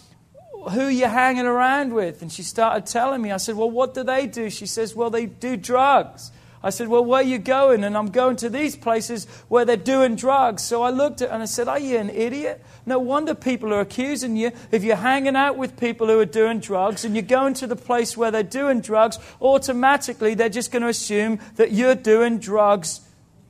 who 0.72 0.82
are 0.82 0.90
you 0.90 1.08
hanging 1.08 1.46
around 1.46 1.94
with? 1.94 2.22
And 2.22 2.32
she 2.32 2.42
started 2.42 2.86
telling 2.86 3.22
me. 3.22 3.32
I 3.32 3.38
said, 3.38 3.56
well, 3.56 3.70
what 3.70 3.94
do 3.94 4.04
they 4.04 4.26
do? 4.26 4.50
She 4.50 4.66
says, 4.66 4.96
well, 4.96 5.10
they 5.10 5.26
do 5.26 5.58
drugs. 5.58 6.32
I 6.64 6.70
said, 6.70 6.88
Well, 6.88 7.04
where 7.04 7.20
are 7.20 7.24
you 7.24 7.40
going? 7.40 7.84
And 7.84 7.98
I'm 7.98 8.10
going 8.10 8.38
to 8.38 8.50
these 8.50 8.76
places 8.76 9.26
where 9.50 9.66
they're 9.66 9.76
doing 9.76 10.16
drugs. 10.16 10.64
So 10.64 10.82
I 10.82 10.90
looked 10.90 11.22
at 11.22 11.30
and 11.30 11.44
I 11.44 11.46
said, 11.46 11.68
Are 11.68 11.80
you 11.80 11.98
an 11.98 12.10
idiot? 12.10 12.64
No 12.86 13.00
wonder 13.00 13.36
people 13.36 13.74
are 13.74 13.82
accusing 13.82 14.38
you. 14.38 14.52
If 14.72 14.84
you're 14.84 14.96
hanging 14.96 15.36
out 15.36 15.58
with 15.58 15.78
people 15.78 16.08
who 16.08 16.20
are 16.20 16.26
doing 16.26 16.60
drugs 16.60 17.04
and 17.04 17.16
you're 17.16 17.24
going 17.24 17.54
to 17.56 17.68
the 17.68 17.76
place 17.76 18.16
where 18.16 18.32
they're 18.32 18.44
doing 18.44 18.80
drugs, 18.80 19.20
automatically 19.42 20.34
they're 20.34 20.48
just 20.48 20.72
going 20.72 20.84
to 20.84 20.88
assume 20.88 21.40
that 21.58 21.72
you're 21.74 21.96
doing 21.96 22.40
drugs 22.40 23.02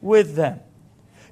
with 0.02 0.36
them. 0.36 0.60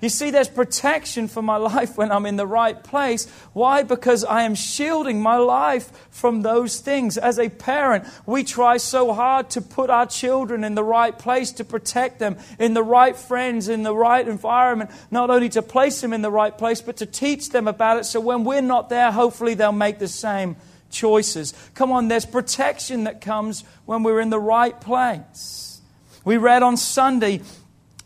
You 0.02 0.10
see, 0.10 0.32
there's 0.32 0.50
protection 0.50 1.28
for 1.28 1.42
my 1.42 1.58
life 1.72 1.98
when 1.98 2.12
I'm 2.12 2.26
in 2.26 2.36
the 2.36 2.48
right 2.48 2.84
place. 2.84 3.30
Why? 3.54 3.84
Because 3.84 4.26
I 4.26 4.44
am 4.44 4.56
shielding 4.56 5.22
my 5.22 5.38
life 5.38 5.92
from 6.10 6.42
those 6.42 6.80
things. 6.80 7.18
As 7.18 7.40
a 7.40 7.50
parent, 7.50 8.06
we 8.26 8.44
try 8.44 8.78
so 8.78 9.14
hard 9.14 9.52
to 9.52 9.62
put 9.62 9.90
our 9.90 10.08
children 10.08 10.64
in 10.64 10.76
the 10.76 10.84
right 10.84 11.18
place, 11.18 11.52
to 11.54 11.64
protect 11.64 12.20
them, 12.20 12.38
in 12.60 12.74
the 12.74 12.84
right 12.84 13.16
friends, 13.16 13.70
in 13.70 13.84
the 13.84 13.96
right 13.96 14.28
environment, 14.28 14.90
not 15.12 15.30
only 15.30 15.50
to 15.50 15.62
place 15.62 16.02
them 16.02 16.14
in 16.14 16.22
the 16.22 16.32
right 16.32 16.58
place, 16.58 16.82
but 16.82 16.98
to 16.98 17.06
teach 17.06 17.50
them 17.50 17.68
about 17.68 17.98
it 17.98 18.06
so 18.06 18.20
when 18.20 18.44
we're 18.44 18.62
not 18.62 18.90
there, 18.90 19.12
hopefully 19.12 19.54
they'll 19.54 19.72
make 19.72 20.00
the 20.00 20.08
same 20.08 20.56
choices. 20.90 21.54
Come 21.74 21.92
on, 21.92 22.08
there's 22.08 22.26
protection 22.26 23.06
that 23.06 23.22
comes 23.22 23.64
when 23.86 24.04
we're 24.04 24.20
in 24.20 24.30
the 24.30 24.40
right 24.40 24.80
place. 24.80 25.82
We 26.24 26.38
read 26.38 26.62
on 26.62 26.78
Sunday 26.78 27.42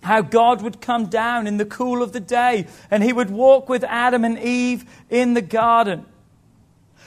how 0.06 0.22
God 0.22 0.62
would 0.62 0.82
come 0.82 1.08
down 1.08 1.48
in 1.48 1.58
the 1.58 1.66
cool 1.66 2.04
of 2.04 2.14
the 2.14 2.20
day 2.20 2.68
and 2.92 3.04
he 3.04 3.12
would 3.12 3.30
walk 3.30 3.68
with 3.68 3.84
Adam 3.84 4.24
and 4.24 4.38
Eve 4.38 4.86
in 5.10 5.34
the 5.34 5.42
garden. 5.42 6.06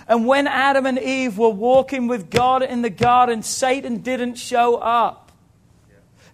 And 0.09 0.27
when 0.27 0.47
Adam 0.47 0.85
and 0.85 0.99
Eve 0.99 1.39
were 1.39 1.49
walking 1.49 2.09
with 2.09 2.29
God 2.29 2.63
in 2.63 2.83
the 2.83 2.91
garden, 2.91 3.43
Satan 3.43 3.99
didn't 3.99 4.35
show 4.35 4.77
up. 4.77 5.28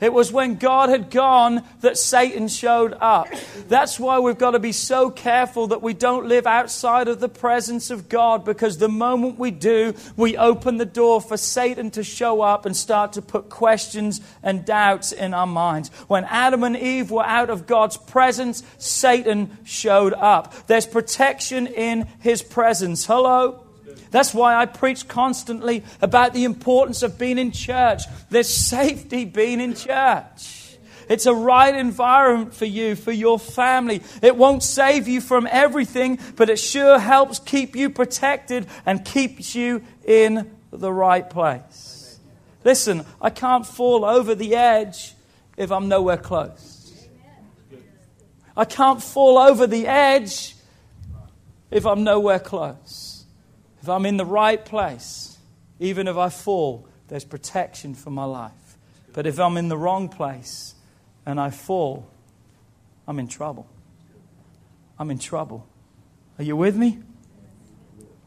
It 0.01 0.13
was 0.13 0.33
when 0.33 0.57
God 0.57 0.89
had 0.89 1.11
gone 1.11 1.63
that 1.81 1.99
Satan 1.99 2.49
showed 2.49 2.95
up. 3.01 3.29
That's 3.69 3.99
why 3.99 4.19
we've 4.19 4.39
got 4.39 4.53
to 4.53 4.59
be 4.59 4.73
so 4.73 5.11
careful 5.11 5.69
that 5.69 5.83
we 5.83 5.95
don't 5.95 6.27
live 6.27 6.47
outside 6.47 7.09
of 7.09 7.21
the 7.21 7.29
presence 7.29 7.91
of 7.91 8.09
God 8.09 8.45
because 8.45 8.79
the 8.79 8.89
moment 8.89 9.39
we 9.39 9.51
do, 9.51 9.95
we 10.17 10.37
open 10.37 10.77
the 10.77 10.85
door 10.85 11.21
for 11.21 11.37
Satan 11.37 11.91
to 11.93 12.05
show 12.05 12.43
up 12.43 12.67
and 12.67 12.77
start 12.77 13.15
to 13.15 13.23
put 13.23 13.49
questions 13.49 14.21
and 14.43 14.65
doubts 14.65 15.13
in 15.13 15.35
our 15.35 15.47
minds. 15.47 15.91
When 16.09 16.25
Adam 16.25 16.65
and 16.65 16.77
Eve 16.77 17.11
were 17.11 17.25
out 17.25 17.51
of 17.51 17.67
God's 17.67 17.97
presence, 17.97 18.63
Satan 18.79 19.59
showed 19.65 20.13
up. 20.13 20.67
There's 20.67 20.87
protection 20.87 21.67
in 21.67 22.07
his 22.21 22.43
presence. 22.43 23.07
Hello? 23.07 23.63
That's 24.14 24.33
why 24.33 24.55
I 24.55 24.66
preach 24.66 25.09
constantly 25.09 25.83
about 26.00 26.35
the 26.35 26.44
importance 26.44 27.03
of 27.03 27.18
being 27.18 27.37
in 27.37 27.50
church. 27.50 28.03
There's 28.31 28.48
safety 28.48 29.24
being 29.24 29.61
in 29.61 29.74
church. 29.74 30.77
It's 31.09 31.27
a 31.27 31.35
right 31.35 31.74
environment 31.74 32.55
for 32.55 32.64
you, 32.64 32.94
for 32.94 33.11
your 33.11 33.40
family. 33.40 34.03
It 34.22 34.37
won't 34.37 34.62
save 34.62 35.09
you 35.09 35.20
from 35.20 35.48
everything, 35.50 36.20
but 36.37 36.48
it 36.48 36.61
sure 36.61 37.00
helps 37.00 37.40
keep 37.40 37.74
you 37.74 37.90
protected 37.90 38.68
and 38.87 39.05
keeps 39.05 39.57
you 39.57 39.83
in 40.05 40.48
the 40.70 40.92
right 40.92 41.29
place. 41.29 42.20
Listen, 42.62 43.05
I 43.20 43.31
can't 43.31 43.66
fall 43.66 44.05
over 44.05 44.37
the 44.37 44.55
edge 44.55 45.14
if 45.57 45.72
I'm 45.72 45.88
nowhere 45.88 46.18
close. 46.18 47.05
I 48.57 48.64
can't 48.64 49.03
fall 49.03 49.38
over 49.38 49.66
the 49.66 49.88
edge 49.88 50.55
if 51.72 51.85
I'm 51.85 52.05
nowhere 52.05 52.38
close. 52.38 53.04
If 53.85 53.90
I'm 53.90 54.07
in 54.07 54.16
the 54.16 54.25
right 54.25 54.64
place, 54.64 55.37
even 55.79 56.09
if 56.09 56.16
I 56.16 56.31
fall, 56.31 56.88
there's 57.09 57.27
protection 57.27 57.94
for 57.94 58.09
my 58.09 58.25
life. 58.25 58.79
But 59.12 59.27
if 59.27 59.38
I'm 59.38 59.59
in 59.59 59.68
the 59.68 59.77
wrong 59.77 60.09
place 60.09 60.75
and 61.27 61.38
I 61.38 61.51
fall, 61.51 62.09
I'm 63.07 63.18
in 63.18 63.29
trouble. 63.29 63.66
I'm 64.99 65.11
in 65.11 65.18
trouble. 65.18 65.66
Are 66.38 66.44
you 66.44 66.57
with 66.57 66.77
me? 66.77 67.01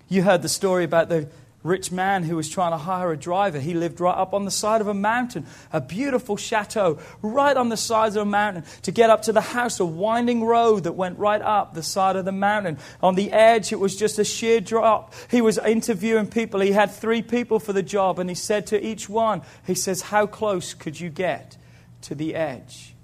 You 0.08 0.22
heard 0.22 0.44
the 0.44 0.48
story 0.48 0.84
about 0.84 1.10
the 1.10 1.28
rich 1.68 1.92
man 1.92 2.24
who 2.24 2.36
was 2.36 2.50
trying 2.50 2.72
to 2.72 2.78
hire 2.78 3.12
a 3.12 3.18
driver. 3.18 3.60
He 3.60 3.74
lived 3.74 4.00
right 4.00 4.18
up 4.18 4.34
on 4.34 4.46
the 4.46 4.52
side 4.52 4.82
of 4.82 4.88
a 4.88 4.94
mountain, 4.94 5.46
a 5.72 5.82
beautiful 5.82 6.38
chateau, 6.38 7.00
right 7.22 7.56
on 7.56 7.70
the 7.70 7.78
sides 7.78 8.16
of 8.16 8.24
a 8.24 8.26
mountain. 8.26 8.64
To 8.84 8.92
get 8.92 9.10
up 9.10 9.24
to 9.24 9.34
the 9.34 9.42
house, 9.42 9.80
a 9.80 9.86
winding 9.86 10.44
road 10.44 10.86
that 10.86 10.94
went 10.94 11.20
right 11.20 11.42
up 11.42 11.74
the 11.74 11.84
side 11.84 12.16
of 12.16 12.26
the 12.26 12.32
mountain. 12.32 12.78
On 13.04 13.16
the 13.16 13.32
edge, 13.32 13.72
it 13.72 13.80
was 13.80 13.96
just 13.96 14.18
a 14.18 14.24
sheer 14.24 14.60
drop. 14.60 15.14
He 15.30 15.42
was 15.42 15.58
interviewing 15.58 16.28
people. 16.28 16.62
He 16.62 16.72
had 16.72 16.92
three 16.92 17.22
people 17.22 17.60
for 17.60 17.74
the 17.74 17.84
job, 17.84 18.18
and 18.20 18.30
he 18.30 18.36
said 18.36 18.68
to 18.68 18.84
each 18.84 19.10
one, 19.10 19.42
He 19.66 19.76
says, 19.76 20.04
How 20.04 20.26
close 20.26 20.74
could 20.74 21.00
you 21.00 21.10
get 21.10 21.58
to 22.04 22.16
the 22.16 22.34
edge 22.34 22.96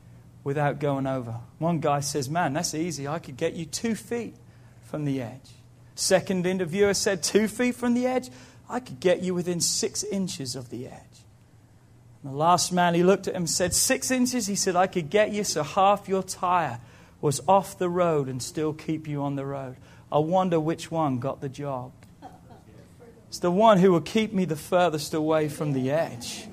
without 0.43 0.79
going 0.79 1.05
over? 1.05 1.35
One 1.59 1.79
guy 1.79 1.99
says, 1.99 2.29
Man, 2.29 2.53
that's 2.53 2.73
easy. 2.73 3.07
I 3.07 3.19
could 3.19 3.37
get 3.37 3.53
you 3.53 3.65
two 3.65 3.95
feet 3.95 4.35
from 4.83 5.05
the 5.05 5.21
edge. 5.21 5.49
Second 5.95 6.45
interviewer 6.45 6.93
said, 6.93 7.21
Two 7.21 7.47
feet 7.47 7.75
from 7.75 7.93
the 7.93 8.07
edge? 8.07 8.29
I 8.69 8.79
could 8.79 8.99
get 8.99 9.21
you 9.21 9.33
within 9.33 9.59
six 9.59 10.03
inches 10.03 10.55
of 10.55 10.69
the 10.69 10.87
edge. 10.87 11.23
And 12.23 12.33
the 12.33 12.37
last 12.37 12.71
man, 12.71 12.93
he 12.93 13.03
looked 13.03 13.27
at 13.27 13.35
him 13.35 13.43
and 13.43 13.49
said, 13.49 13.73
Six 13.73 14.09
inches? 14.11 14.47
He 14.47 14.55
said, 14.55 14.75
I 14.75 14.87
could 14.87 15.09
get 15.09 15.31
you 15.31 15.43
so 15.43 15.63
half 15.63 16.07
your 16.07 16.23
tire 16.23 16.79
was 17.21 17.41
off 17.47 17.77
the 17.77 17.89
road 17.89 18.27
and 18.27 18.41
still 18.41 18.73
keep 18.73 19.07
you 19.07 19.21
on 19.21 19.35
the 19.35 19.45
road. 19.45 19.75
I 20.11 20.19
wonder 20.19 20.59
which 20.59 20.91
one 20.91 21.19
got 21.19 21.41
the 21.41 21.49
job. 21.49 21.91
It's 23.27 23.39
the 23.39 23.51
one 23.51 23.79
who 23.79 23.91
will 23.91 24.01
keep 24.01 24.31
me 24.31 24.45
the 24.45 24.55
furthest 24.55 25.13
away 25.13 25.49
from 25.49 25.73
the 25.73 25.89
edge. 25.89 26.47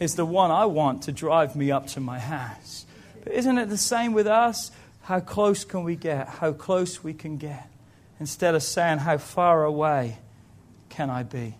It's 0.00 0.14
the 0.14 0.24
one 0.24 0.50
I 0.50 0.64
want 0.64 1.02
to 1.02 1.12
drive 1.12 1.54
me 1.54 1.70
up 1.70 1.88
to 1.88 2.00
my 2.00 2.18
house. 2.18 2.86
But 3.22 3.34
isn't 3.34 3.58
it 3.58 3.68
the 3.68 3.76
same 3.76 4.14
with 4.14 4.26
us? 4.26 4.70
How 5.02 5.20
close 5.20 5.64
can 5.64 5.84
we 5.84 5.94
get? 5.94 6.28
How 6.28 6.52
close 6.52 7.04
we 7.04 7.12
can 7.12 7.36
get? 7.36 7.68
Instead 8.18 8.54
of 8.54 8.62
saying, 8.62 8.98
How 8.98 9.18
far 9.18 9.64
away 9.64 10.18
can 10.92 11.08
I 11.08 11.22
be? 11.22 11.54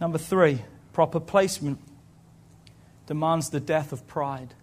Number 0.00 0.18
three, 0.18 0.62
proper 0.92 1.20
placement 1.20 1.78
demands 3.06 3.50
the 3.50 3.60
death 3.60 3.92
of 3.92 4.06
pride. 4.08 4.54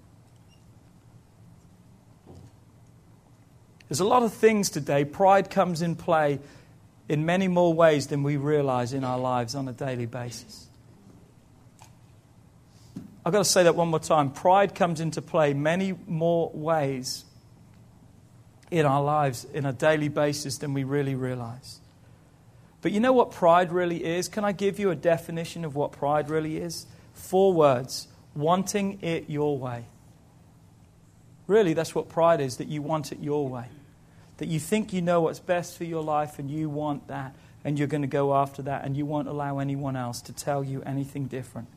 There's 3.87 4.01
a 4.01 4.05
lot 4.05 4.23
of 4.23 4.33
things 4.33 4.69
today. 4.69 5.05
Pride 5.05 5.49
comes 5.49 5.81
in 5.81 5.95
play 5.95 6.39
in 7.07 7.25
many 7.25 7.47
more 7.47 7.73
ways 7.73 8.07
than 8.07 8.23
we 8.23 8.35
realize 8.35 8.91
in 8.91 9.05
our 9.05 9.17
lives 9.17 9.55
on 9.55 9.69
a 9.69 9.73
daily 9.73 10.05
basis. 10.05 10.67
I've 13.25 13.31
got 13.31 13.39
to 13.39 13.45
say 13.45 13.63
that 13.63 13.75
one 13.75 13.87
more 13.87 14.01
time. 14.01 14.31
Pride 14.31 14.75
comes 14.75 14.99
into 14.99 15.21
play 15.21 15.53
many 15.53 15.93
more 16.07 16.51
ways 16.53 17.23
in 18.69 18.85
our 18.85 19.01
lives 19.01 19.45
in 19.53 19.65
a 19.65 19.71
daily 19.71 20.09
basis 20.09 20.57
than 20.57 20.73
we 20.73 20.83
really 20.83 21.15
realize. 21.15 21.79
But 22.81 22.91
you 22.91 22.99
know 22.99 23.13
what 23.13 23.31
pride 23.31 23.71
really 23.71 24.03
is? 24.03 24.27
Can 24.27 24.45
I 24.45 24.51
give 24.51 24.79
you 24.79 24.91
a 24.91 24.95
definition 24.95 25.65
of 25.65 25.75
what 25.75 25.91
pride 25.91 26.29
really 26.29 26.57
is? 26.57 26.85
Four 27.13 27.53
words 27.53 28.07
wanting 28.35 28.99
it 29.01 29.29
your 29.29 29.57
way. 29.57 29.85
Really, 31.47 31.73
that's 31.73 31.95
what 31.95 32.09
pride 32.09 32.41
is 32.41 32.57
that 32.57 32.67
you 32.67 32.81
want 32.81 33.11
it 33.11 33.19
your 33.19 33.47
way. 33.47 33.65
That 34.37 34.47
you 34.47 34.59
think 34.59 34.93
you 34.93 35.01
know 35.01 35.21
what's 35.21 35.39
best 35.39 35.77
for 35.77 35.85
your 35.85 36.03
life 36.03 36.37
and 36.37 36.51
you 36.51 36.69
want 36.69 37.07
that 37.07 37.35
and 37.63 37.79
you're 37.79 37.87
going 37.87 38.03
to 38.03 38.07
go 38.07 38.35
after 38.35 38.61
that 38.61 38.85
and 38.85 38.95
you 38.95 39.05
won't 39.05 39.27
allow 39.27 39.59
anyone 39.59 39.95
else 39.95 40.21
to 40.21 40.33
tell 40.33 40.63
you 40.63 40.83
anything 40.83 41.25
different. 41.25 41.67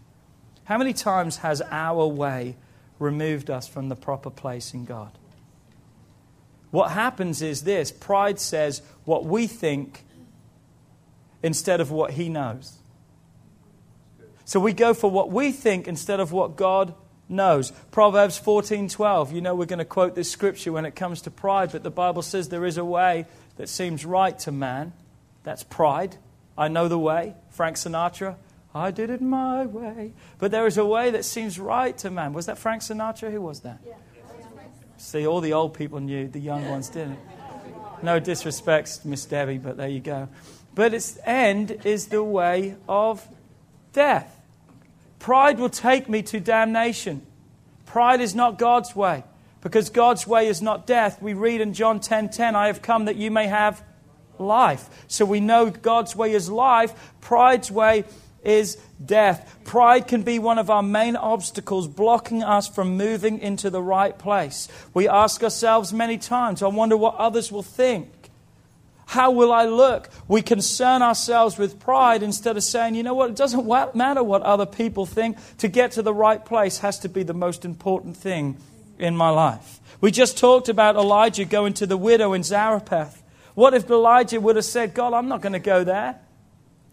How 0.65 0.77
many 0.77 0.93
times 0.93 1.39
has 1.39 1.63
our 1.71 2.07
way 2.07 2.57
removed 2.99 3.51
us 3.51 3.67
from 3.67 3.89
the 3.89 3.97
proper 3.97 4.31
place 4.31 4.75
in 4.75 4.85
God? 4.85 5.11
What 6.71 6.93
happens 6.93 7.43
is 7.43 7.63
this 7.63 7.91
pride 7.91 8.39
says 8.39 8.83
what 9.05 9.25
we 9.25 9.47
think 9.47 10.05
instead 11.43 11.81
of 11.81 11.91
what 11.91 12.13
He 12.13 12.29
knows. 12.29 12.81
So 14.45 14.59
we 14.59 14.73
go 14.73 14.95
for 14.95 15.09
what 15.09 15.31
we 15.31 15.53
think 15.53 15.87
instead 15.87 16.19
of 16.19 16.33
what 16.33 16.57
God 16.57 16.95
knows. 17.29 17.71
Proverbs 17.93 18.37
14:12. 18.41 19.33
You 19.33 19.41
know 19.41 19.55
we're 19.55 19.67
going 19.67 19.79
to 19.79 19.85
quote 19.85 20.17
this 20.17 20.29
scripture 20.29 20.73
when 20.73 20.85
it 20.85 20.97
comes 20.97 21.23
to 21.23 21.31
pride, 21.31 21.71
but 21.73 21.85
the 21.85 21.91
Bible 21.91 22.23
says 22.23 22.49
there 22.49 22.67
is 22.67 22.77
a 22.77 22.85
way 22.85 23.27
that 23.57 23.69
seems 23.69 24.05
right 24.05 24.37
to 24.41 24.51
man. 24.51 24.93
That's 25.45 25.63
pride. 25.63 26.17
I 26.59 26.67
know 26.67 26.89
the 26.89 26.99
way. 26.99 27.35
Frank 27.51 27.77
Sinatra. 27.77 28.35
I 28.75 28.91
did 28.91 29.11
it 29.11 29.21
my 29.21 29.67
way. 29.67 30.13
But 30.39 30.51
there 30.51 30.67
is 30.67 30.77
a 30.77 30.85
way 30.85 31.11
that 31.13 31.25
seems 31.25 31.59
right 31.59 31.97
to 31.99 32.11
man. 32.11 32.33
Was 32.33 32.47
that 32.47 32.59
Frank 32.59 32.83
Sinatra? 32.83 33.31
Who 33.31 33.41
was 33.41 33.61
that? 33.61 33.79
Yeah. 33.87 33.95
See, 34.97 35.27
all 35.27 35.41
the 35.41 35.53
old 35.53 35.75
people 35.75 36.01
knew, 36.01 36.29
the 36.29 36.41
young 36.41 36.69
ones 36.69 36.89
didn't. 36.89 37.19
No 38.03 38.19
disrespect, 38.19 39.05
Miss 39.05 39.25
Debbie, 39.25 39.59
but 39.59 39.77
there 39.77 39.89
you 39.89 40.01
go 40.01 40.29
but 40.75 40.95
its 40.95 41.19
end 41.25 41.81
is 41.85 42.07
the 42.07 42.23
way 42.23 42.77
of 42.89 43.27
death. 43.93 44.41
Pride 45.19 45.59
will 45.59 45.71
take 45.71 46.09
me 46.09 46.23
to 46.23 46.41
damnation. 46.41 47.27
Pride 47.87 48.21
is 48.21 48.35
not 48.35 48.59
God's 48.59 48.95
way, 48.95 49.25
because 49.61 49.91
God's 49.91 50.27
way 50.27 50.47
is 50.47 50.63
not 50.63 50.87
death. 50.87 51.21
We 51.21 51.35
read 51.35 51.61
in 51.61 51.75
John 51.75 52.01
10:10, 52.01 52.29
10, 52.29 52.29
10, 52.31 52.57
"I 52.57 52.69
have 52.69 52.83
come 52.83 53.05
that 53.07 53.17
you 53.17 53.31
may 53.31 53.47
have 53.49 53.83
life." 54.39 54.89
So 55.09 55.25
we 55.25 55.41
know 55.41 55.71
God's 55.71 56.15
way 56.15 56.33
is 56.33 56.49
life. 56.49 56.95
Pride's 57.21 57.71
way 57.71 58.05
is 58.43 58.79
death. 59.05 59.59
Pride 59.65 60.07
can 60.07 60.23
be 60.23 60.39
one 60.39 60.59
of 60.59 60.71
our 60.71 60.83
main 60.83 61.15
obstacles 61.15 61.87
blocking 61.87 62.43
us 62.43 62.67
from 62.67 62.97
moving 62.97 63.39
into 63.39 63.69
the 63.69 63.83
right 63.83 64.17
place. 64.17 64.67
We 64.95 65.07
ask 65.07 65.43
ourselves 65.43 65.93
many 65.93 66.17
times, 66.17 66.63
I 66.63 66.69
wonder 66.69 66.97
what 66.97 67.17
others 67.17 67.53
will 67.53 67.63
think. 67.63 68.20
How 69.11 69.33
will 69.33 69.53
I 69.53 69.65
look? 69.65 70.09
We 70.29 70.41
concern 70.41 71.03
ourselves 71.03 71.59
with 71.59 71.81
pride 71.81 72.23
instead 72.23 72.57
of 72.57 72.63
saying, 72.63 72.95
you 72.95 73.03
know 73.03 73.13
what, 73.13 73.31
it 73.31 73.35
doesn't 73.35 73.67
matter 73.97 74.23
what 74.23 74.43
other 74.43 74.67
people 74.67 75.05
think. 75.05 75.37
To 75.59 75.67
get 75.67 75.91
to 75.93 76.03
the 76.03 76.15
right 76.15 76.45
place 76.45 76.79
has 76.79 77.01
to 77.01 77.09
be 77.09 77.25
the 77.25 77.35
most 77.35 77.65
important 77.65 78.17
thing 78.17 78.57
in 79.01 79.17
my 79.17 79.31
life. 79.31 79.81
We 80.01 80.13
just 80.13 80.39
talked 80.39 80.69
about 80.69 80.95
Elijah 80.95 81.45
going 81.45 81.73
to 81.75 81.87
the 81.87 81.97
widow 81.97 82.35
in 82.35 82.45
Zarephath. 82.45 83.21
What 83.55 83.75
if 83.75 83.91
Elijah 83.91 84.41
would 84.41 84.55
have 84.55 84.65
said, 84.65 84.95
God, 84.95 85.13
I'm 85.13 85.27
not 85.27 85.41
going 85.41 85.55
to 85.55 85.59
go 85.59 85.83
there? 85.83 86.21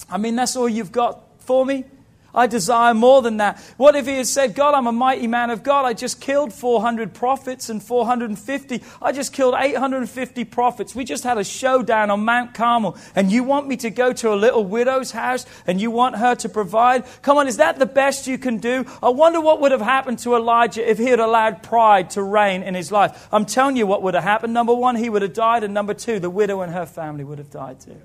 I 0.09 0.17
mean, 0.17 0.35
that's 0.35 0.55
all 0.55 0.67
you've 0.67 0.91
got 0.91 1.21
for 1.41 1.63
me? 1.63 1.85
I 2.37 2.45
desire 2.45 2.93
more 2.93 3.23
than 3.23 3.37
that. 3.37 3.59
What 3.77 3.95
if 3.95 4.05
he 4.05 4.17
had 4.17 4.27
said, 4.27 4.53
God, 4.53 4.75
I'm 4.75 4.85
a 4.85 4.91
mighty 4.91 5.25
man 5.25 5.49
of 5.49 5.63
God. 5.63 5.85
I 5.85 5.93
just 5.93 6.21
killed 6.21 6.53
400 6.53 7.15
prophets 7.15 7.67
and 7.67 7.81
450. 7.81 8.83
I 9.01 9.11
just 9.11 9.33
killed 9.33 9.55
850 9.57 10.45
prophets. 10.45 10.93
We 10.93 11.03
just 11.03 11.23
had 11.23 11.39
a 11.39 11.43
showdown 11.43 12.11
on 12.11 12.23
Mount 12.25 12.53
Carmel. 12.53 12.95
And 13.15 13.31
you 13.31 13.43
want 13.43 13.67
me 13.67 13.75
to 13.77 13.89
go 13.89 14.13
to 14.13 14.31
a 14.31 14.35
little 14.35 14.63
widow's 14.63 15.11
house 15.11 15.47
and 15.65 15.81
you 15.81 15.89
want 15.89 16.17
her 16.17 16.35
to 16.35 16.47
provide? 16.47 17.05
Come 17.23 17.37
on, 17.39 17.47
is 17.47 17.57
that 17.57 17.79
the 17.79 17.87
best 17.87 18.27
you 18.27 18.37
can 18.37 18.59
do? 18.59 18.85
I 19.01 19.09
wonder 19.09 19.41
what 19.41 19.59
would 19.61 19.71
have 19.71 19.81
happened 19.81 20.19
to 20.19 20.35
Elijah 20.35 20.87
if 20.87 20.99
he 20.99 21.05
had 21.05 21.19
allowed 21.19 21.63
pride 21.63 22.11
to 22.11 22.21
reign 22.21 22.61
in 22.61 22.75
his 22.75 22.91
life. 22.91 23.27
I'm 23.31 23.45
telling 23.45 23.77
you 23.77 23.87
what 23.87 24.03
would 24.03 24.13
have 24.13 24.23
happened. 24.23 24.53
Number 24.53 24.75
one, 24.75 24.95
he 24.95 25.09
would 25.09 25.23
have 25.23 25.33
died. 25.33 25.63
And 25.63 25.73
number 25.73 25.95
two, 25.95 26.19
the 26.19 26.29
widow 26.29 26.61
and 26.61 26.71
her 26.71 26.85
family 26.85 27.23
would 27.23 27.39
have 27.39 27.49
died 27.49 27.79
too. 27.79 27.99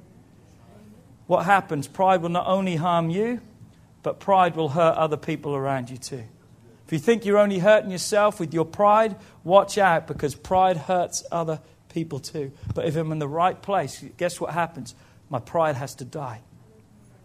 What 1.27 1.45
happens? 1.45 1.87
Pride 1.87 2.23
will 2.23 2.31
not 2.31 2.47
only 2.47 2.77
harm 2.77 3.11
you, 3.11 3.43
but 4.03 4.21
pride 4.21 4.57
will 4.57 4.71
hurt 4.71 4.97
other 4.97 5.17
people 5.17 5.55
around 5.55 5.91
you 5.91 5.97
too. 5.97 6.25
If 6.87 6.93
you 6.93 6.99
think 6.99 7.25
you're 7.25 7.39
only 7.39 7.59
hurting 7.59 7.91
yourself 7.91 8.41
with 8.41 8.53
your 8.53 8.65
pride, 8.65 9.17
watch 9.45 9.79
out 9.79 10.07
because 10.07 10.35
pride 10.35 10.77
hurts 10.77 11.25
other 11.33 11.61
people 11.89 12.19
too. 12.19 12.53
But 12.75 12.87
if 12.87 12.97
I'm 12.97 13.13
in 13.13 13.19
the 13.19 13.29
right 13.29 13.61
place, 13.61 14.05
guess 14.17 14.41
what 14.41 14.53
happens? 14.53 14.95
My 15.31 15.39
pride 15.39 15.77
has 15.77 15.95
to 15.97 16.05
die. 16.05 16.41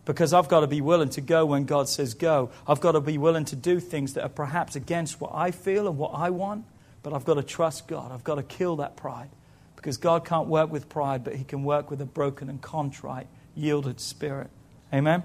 Because 0.06 0.32
I've 0.32 0.48
got 0.48 0.62
to 0.62 0.68
be 0.68 0.80
willing 0.80 1.10
to 1.10 1.22
go 1.22 1.46
when 1.46 1.66
God 1.66 1.90
says 1.90 2.14
go. 2.14 2.52
I've 2.66 2.80
got 2.80 2.94
to 2.94 3.02
be 3.02 3.18
willing 3.18 3.44
to 3.46 3.58
do 3.58 3.82
things 3.82 4.14
that 4.14 4.24
are 4.24 4.30
perhaps 4.30 4.78
against 4.78 5.20
what 5.20 5.32
I 5.34 5.52
feel 5.52 5.88
and 5.88 5.98
what 5.98 6.12
I 6.14 6.30
want, 6.30 6.66
but 7.04 7.12
I've 7.12 7.26
got 7.26 7.34
to 7.34 7.44
trust 7.44 7.88
God. 7.88 8.14
I've 8.14 8.24
got 8.24 8.36
to 8.36 8.44
kill 8.44 8.78
that 8.78 8.96
pride. 8.96 9.30
Because 9.76 9.98
God 9.98 10.24
can't 10.24 10.48
work 10.48 10.72
with 10.72 10.88
pride, 10.88 11.26
but 11.26 11.36
He 11.36 11.44
can 11.44 11.66
work 11.66 11.92
with 11.92 12.02
a 12.02 12.06
broken 12.06 12.50
and 12.50 12.62
contrite, 12.62 13.28
yielded 13.54 14.00
spirit. 14.00 14.50
Amen? 14.94 15.24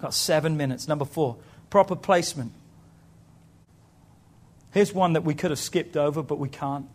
Got 0.00 0.14
seven 0.14 0.56
minutes. 0.56 0.88
Number 0.88 1.04
four, 1.04 1.36
proper 1.68 1.96
placement. 1.96 2.52
Here's 4.72 4.94
one 4.94 5.14
that 5.14 5.24
we 5.24 5.34
could 5.34 5.50
have 5.50 5.58
skipped 5.58 5.96
over, 5.96 6.22
but 6.22 6.38
we 6.38 6.48
can't. 6.48 6.86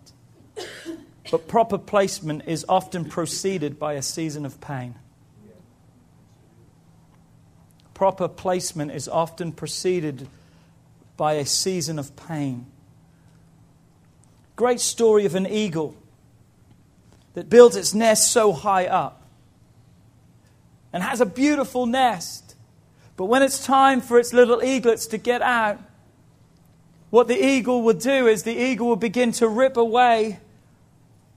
But 1.32 1.48
proper 1.48 1.78
placement 1.78 2.44
is 2.48 2.66
often 2.70 3.06
preceded 3.06 3.80
by 3.80 3.94
a 3.94 4.02
season 4.02 4.46
of 4.46 4.62
pain. 4.62 4.96
Proper 7.94 8.28
placement 8.28 8.92
is 8.92 9.08
often 9.08 9.52
preceded 9.52 10.28
by 11.18 11.34
a 11.34 11.46
season 11.46 11.98
of 11.98 12.16
pain. 12.16 12.66
Great 14.56 14.80
story 14.80 15.26
of 15.26 15.36
an 15.36 15.48
eagle 15.48 15.96
that 17.34 17.50
builds 17.50 17.76
its 17.76 17.94
nest 17.94 18.32
so 18.32 18.54
high 18.54 18.86
up 18.86 19.24
and 20.94 21.04
has 21.04 21.20
a 21.20 21.26
beautiful 21.26 21.86
nest. 21.86 22.45
But 23.18 23.26
when 23.26 23.44
it's 23.44 23.66
time 23.66 24.02
for 24.02 24.20
its 24.20 24.34
little 24.34 24.62
eaglets 24.62 25.08
to 25.08 25.18
get 25.18 25.42
out, 25.42 25.80
what 27.10 27.28
the 27.28 27.42
eagle 27.42 27.84
would 27.84 28.00
do 28.00 28.28
is 28.28 28.44
the 28.44 28.58
eagle 28.58 28.90
would 28.90 29.00
begin 29.00 29.32
to 29.34 29.48
rip 29.48 29.78
away 29.78 30.40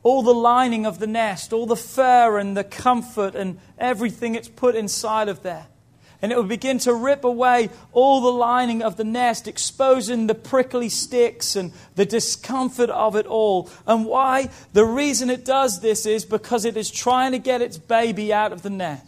all 0.03 0.23
the 0.23 0.35
lining 0.35 0.87
of 0.87 0.99
the 0.99 1.07
nest, 1.07 1.53
all 1.53 1.67
the 1.67 1.77
fur 1.77 2.39
and 2.39 2.57
the 2.57 2.65
comfort 2.65 3.35
and 3.35 3.59
everything 3.79 4.35
it's 4.35 4.49
put 4.49 4.75
inside 4.75 5.29
of 5.29 5.43
there. 5.43 5.67
And 6.21 6.33
it 6.33 6.39
would 6.39 6.49
begin 6.49 6.79
to 6.81 6.93
rip 6.93 7.23
away 7.23 7.71
all 7.93 8.21
the 8.21 8.33
lining 8.33 8.83
of 8.83 8.97
the 8.97 9.05
nest, 9.05 9.47
exposing 9.47 10.27
the 10.27 10.35
prickly 10.35 10.89
sticks 10.89 11.55
and 11.55 11.73
the 11.95 12.05
discomfort 12.05 12.91
of 12.91 13.15
it 13.15 13.27
all. 13.27 13.71
And 13.87 14.05
why? 14.05 14.51
The 14.73 14.85
reason 14.85 15.31
it 15.31 15.45
does 15.45 15.81
this 15.81 16.07
is 16.07 16.25
because 16.25 16.65
it 16.65 16.77
is 16.77 16.91
trying 16.91 17.33
to 17.33 17.39
get 17.39 17.63
its 17.63 17.79
baby 17.79 18.33
out 18.33 18.53
of 18.53 18.63
the 18.63 18.71
nest. 18.71 19.05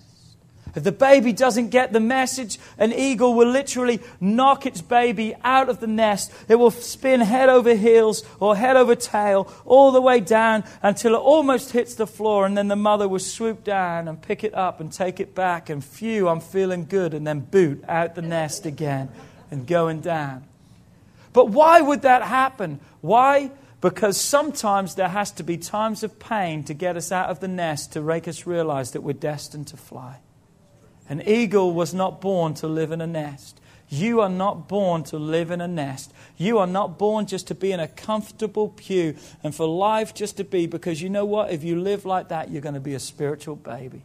If 0.74 0.84
the 0.84 0.92
baby 0.92 1.32
doesn't 1.32 1.70
get 1.70 1.92
the 1.92 2.00
message, 2.00 2.58
an 2.78 2.92
eagle 2.92 3.34
will 3.34 3.48
literally 3.48 4.00
knock 4.20 4.66
its 4.66 4.80
baby 4.80 5.34
out 5.42 5.68
of 5.68 5.80
the 5.80 5.86
nest. 5.86 6.32
It 6.48 6.56
will 6.56 6.70
spin 6.70 7.20
head 7.20 7.48
over 7.48 7.74
heels 7.74 8.22
or 8.38 8.56
head 8.56 8.76
over 8.76 8.94
tail 8.94 9.52
all 9.64 9.92
the 9.92 10.00
way 10.00 10.20
down 10.20 10.64
until 10.82 11.14
it 11.14 11.18
almost 11.18 11.72
hits 11.72 11.94
the 11.94 12.06
floor, 12.06 12.46
and 12.46 12.56
then 12.56 12.68
the 12.68 12.76
mother 12.76 13.08
will 13.08 13.18
swoop 13.18 13.64
down 13.64 14.08
and 14.08 14.20
pick 14.20 14.44
it 14.44 14.54
up 14.54 14.80
and 14.80 14.92
take 14.92 15.20
it 15.20 15.34
back, 15.34 15.70
and 15.70 15.84
phew, 15.84 16.28
I'm 16.28 16.40
feeling 16.40 16.86
good, 16.86 17.14
and 17.14 17.26
then 17.26 17.40
boot 17.40 17.84
out 17.88 18.14
the 18.14 18.22
nest 18.22 18.66
again 18.66 19.08
and 19.50 19.66
going 19.66 20.00
down. 20.00 20.44
But 21.32 21.48
why 21.48 21.80
would 21.80 22.02
that 22.02 22.22
happen? 22.22 22.80
Why? 23.00 23.50
Because 23.80 24.20
sometimes 24.20 24.94
there 24.96 25.08
has 25.08 25.30
to 25.32 25.42
be 25.42 25.56
times 25.56 26.02
of 26.02 26.18
pain 26.18 26.64
to 26.64 26.74
get 26.74 26.96
us 26.96 27.10
out 27.10 27.30
of 27.30 27.40
the 27.40 27.48
nest 27.48 27.92
to 27.92 28.02
make 28.02 28.28
us 28.28 28.46
realize 28.46 28.90
that 28.92 29.02
we're 29.02 29.12
destined 29.12 29.68
to 29.68 29.76
fly. 29.76 30.18
An 31.10 31.20
eagle 31.26 31.74
was 31.74 31.92
not 31.92 32.20
born 32.20 32.54
to 32.54 32.68
live 32.68 32.92
in 32.92 33.00
a 33.00 33.06
nest. 33.06 33.60
You 33.88 34.20
are 34.20 34.28
not 34.28 34.68
born 34.68 35.02
to 35.04 35.18
live 35.18 35.50
in 35.50 35.60
a 35.60 35.66
nest. 35.66 36.12
You 36.36 36.58
are 36.58 36.68
not 36.68 36.96
born 36.96 37.26
just 37.26 37.48
to 37.48 37.54
be 37.56 37.72
in 37.72 37.80
a 37.80 37.88
comfortable 37.88 38.68
pew 38.68 39.16
and 39.42 39.52
for 39.52 39.66
life 39.66 40.14
just 40.14 40.36
to 40.36 40.44
be, 40.44 40.66
because 40.68 41.02
you 41.02 41.10
know 41.10 41.24
what? 41.24 41.50
If 41.50 41.64
you 41.64 41.80
live 41.80 42.04
like 42.04 42.28
that, 42.28 42.52
you're 42.52 42.62
going 42.62 42.76
to 42.76 42.80
be 42.80 42.94
a 42.94 43.00
spiritual 43.00 43.56
baby. 43.56 44.02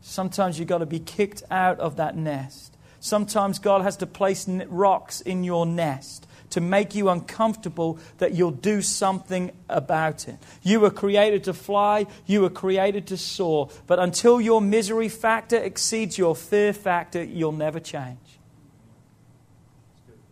Sometimes 0.00 0.58
you've 0.58 0.68
got 0.68 0.78
to 0.78 0.86
be 0.86 1.00
kicked 1.00 1.42
out 1.50 1.78
of 1.78 1.96
that 1.96 2.16
nest. 2.16 2.74
Sometimes 3.00 3.58
God 3.58 3.82
has 3.82 3.98
to 3.98 4.06
place 4.06 4.48
rocks 4.48 5.20
in 5.20 5.44
your 5.44 5.66
nest 5.66 6.26
to 6.50 6.60
make 6.60 6.94
you 6.94 7.08
uncomfortable 7.08 7.98
that 8.18 8.32
you'll 8.32 8.50
do 8.50 8.82
something 8.82 9.52
about 9.68 10.28
it. 10.28 10.36
You 10.62 10.80
were 10.80 10.90
created 10.90 11.44
to 11.44 11.54
fly, 11.54 12.06
you 12.26 12.40
were 12.42 12.50
created 12.50 13.06
to 13.08 13.16
soar, 13.16 13.70
but 13.86 13.98
until 13.98 14.40
your 14.40 14.60
misery 14.60 15.08
factor 15.08 15.56
exceeds 15.56 16.16
your 16.18 16.34
fear 16.34 16.72
factor, 16.72 17.22
you'll 17.22 17.52
never 17.52 17.80
change. 17.80 18.18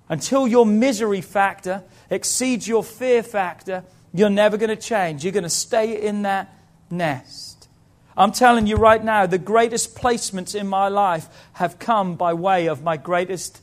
Until 0.08 0.46
your 0.46 0.64
misery 0.64 1.20
factor 1.20 1.82
exceeds 2.10 2.68
your 2.68 2.84
fear 2.84 3.22
factor, 3.22 3.84
you're 4.14 4.30
never 4.30 4.56
going 4.56 4.70
to 4.70 4.76
change. 4.76 5.24
You're 5.24 5.32
going 5.32 5.42
to 5.42 5.50
stay 5.50 6.00
in 6.00 6.22
that 6.22 6.54
nest. 6.90 7.68
I'm 8.16 8.32
telling 8.32 8.66
you 8.66 8.76
right 8.76 9.02
now, 9.04 9.26
the 9.26 9.38
greatest 9.38 9.94
placements 9.94 10.54
in 10.54 10.66
my 10.66 10.88
life 10.88 11.28
have 11.54 11.78
come 11.78 12.14
by 12.14 12.32
way 12.32 12.66
of 12.66 12.82
my 12.82 12.96
greatest 12.96 13.60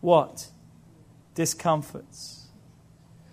what? 0.00 0.48
Discomforts. 1.38 2.48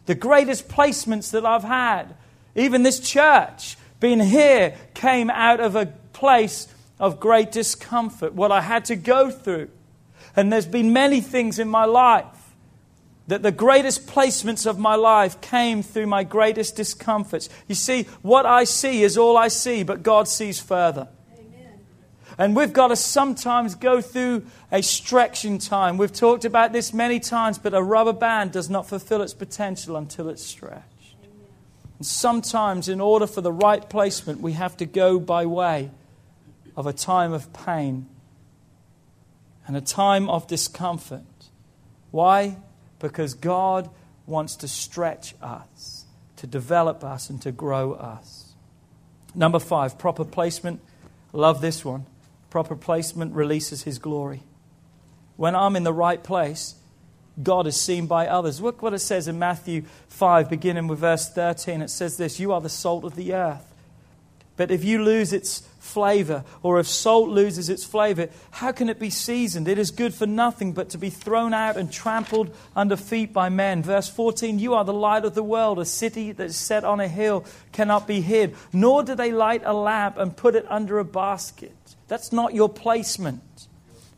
The 0.05 0.13
greatest 0.13 0.69
placements 0.69 1.31
that 1.31 1.43
I've 1.43 1.63
had, 1.63 2.15
even 2.53 2.83
this 2.83 2.99
church, 2.99 3.77
being 3.99 4.19
here, 4.19 4.75
came 4.93 5.31
out 5.31 5.59
of 5.59 5.75
a 5.75 5.87
place 6.13 6.67
of 6.99 7.19
great 7.19 7.51
discomfort, 7.51 8.33
what 8.33 8.51
I 8.51 8.61
had 8.61 8.85
to 8.85 8.95
go 8.95 9.31
through. 9.31 9.69
And 10.35 10.53
there's 10.53 10.67
been 10.67 10.93
many 10.93 11.19
things 11.19 11.57
in 11.57 11.67
my 11.67 11.85
life 11.85 12.27
that 13.25 13.41
the 13.41 13.51
greatest 13.51 14.05
placements 14.05 14.67
of 14.67 14.77
my 14.77 14.93
life 14.93 15.41
came 15.41 15.81
through 15.81 16.05
my 16.05 16.23
greatest 16.23 16.75
discomforts. 16.75 17.49
You 17.67 17.73
see, 17.73 18.03
what 18.21 18.45
I 18.45 18.65
see 18.65 19.01
is 19.01 19.17
all 19.17 19.35
I 19.35 19.47
see, 19.47 19.81
but 19.81 20.03
God 20.03 20.27
sees 20.27 20.59
further. 20.59 21.07
And 22.37 22.55
we've 22.55 22.73
got 22.73 22.89
to 22.89 22.95
sometimes 22.95 23.75
go 23.75 24.01
through 24.01 24.45
a 24.71 24.83
stretching 24.83 25.57
time. 25.57 25.97
We've 25.97 26.11
talked 26.11 26.43
about 26.43 26.73
this 26.73 26.93
many 26.93 27.19
times, 27.19 27.57
but 27.57 27.73
a 27.73 27.81
rubber 27.81 28.13
band 28.13 28.51
does 28.51 28.69
not 28.69 28.87
fulfill 28.87 29.21
its 29.21 29.33
potential 29.33 29.95
until 29.95 30.29
it's 30.29 30.43
stretched. 30.43 30.83
And 31.97 32.05
sometimes, 32.05 32.89
in 32.89 32.99
order 32.99 33.25
for 33.25 33.39
the 33.39 33.53
right 33.53 33.89
placement, 33.89 34.41
we 34.41 34.51
have 34.53 34.75
to 34.77 34.85
go 34.85 35.17
by 35.17 35.45
way 35.45 35.91
of 36.75 36.87
a 36.87 36.93
time 36.93 37.31
of 37.31 37.53
pain 37.53 38.07
and 39.65 39.77
a 39.77 39.81
time 39.81 40.29
of 40.29 40.45
discomfort. 40.47 41.23
Why? 42.11 42.57
Because 42.99 43.33
God 43.33 43.89
wants 44.25 44.57
to 44.57 44.67
stretch 44.67 45.35
us, 45.41 46.05
to 46.35 46.47
develop 46.47 47.01
us, 47.01 47.29
and 47.29 47.41
to 47.43 47.53
grow 47.53 47.93
us. 47.93 48.53
Number 49.33 49.59
five, 49.59 49.97
proper 49.97 50.25
placement. 50.25 50.81
Love 51.31 51.61
this 51.61 51.85
one 51.85 52.05
Proper 52.55 52.77
placement 52.77 53.35
releases 53.35 53.83
His 53.83 53.99
glory. 53.99 54.41
When 55.35 55.57
I'm 55.57 55.75
in 55.75 55.83
the 55.83 55.91
right 55.91 56.23
place, 56.23 56.75
God 57.43 57.67
is 57.67 57.75
seen 57.75 58.07
by 58.07 58.27
others. 58.27 58.61
Look 58.61 58.81
what 58.81 58.93
it 58.93 58.99
says 58.99 59.27
in 59.27 59.37
Matthew 59.37 59.83
5, 60.07 60.49
beginning 60.49 60.87
with 60.87 60.99
verse 60.99 61.29
13. 61.29 61.81
It 61.81 61.89
says 61.89 62.15
this 62.15 62.39
You 62.39 62.53
are 62.53 62.61
the 62.61 62.69
salt 62.69 63.03
of 63.03 63.17
the 63.17 63.33
earth. 63.33 63.73
But 64.55 64.71
if 64.71 64.85
you 64.85 65.03
lose 65.03 65.33
its 65.33 65.67
flavor, 65.85 66.43
or 66.63 66.79
if 66.79 66.87
salt 66.87 67.29
loses 67.29 67.69
its 67.69 67.85
flavor, 67.85 68.27
how 68.51 68.71
can 68.71 68.89
it 68.89 68.99
be 68.99 69.09
seasoned? 69.09 69.67
It 69.67 69.77
is 69.77 69.91
good 69.91 70.13
for 70.13 70.25
nothing 70.25 70.73
but 70.73 70.89
to 70.89 70.97
be 70.97 71.09
thrown 71.09 71.53
out 71.53 71.77
and 71.77 71.91
trampled 71.91 72.53
under 72.75 72.97
feet 72.97 73.31
by 73.31 73.49
men. 73.49 73.83
Verse 73.83 74.09
14 74.09 74.59
You 74.59 74.73
are 74.73 74.83
the 74.83 74.93
light 74.93 75.23
of 75.23 75.35
the 75.35 75.43
world. 75.43 75.79
A 75.79 75.85
city 75.85 76.31
that 76.31 76.45
is 76.45 76.57
set 76.57 76.83
on 76.83 76.99
a 76.99 77.07
hill 77.07 77.45
cannot 77.71 78.07
be 78.07 78.21
hid. 78.21 78.55
Nor 78.73 79.03
do 79.03 79.15
they 79.15 79.31
light 79.31 79.61
a 79.63 79.73
lamp 79.73 80.17
and 80.17 80.35
put 80.35 80.55
it 80.55 80.65
under 80.69 80.99
a 80.99 81.05
basket. 81.05 81.75
That's 82.07 82.31
not 82.33 82.53
your 82.53 82.69
placement. 82.69 83.67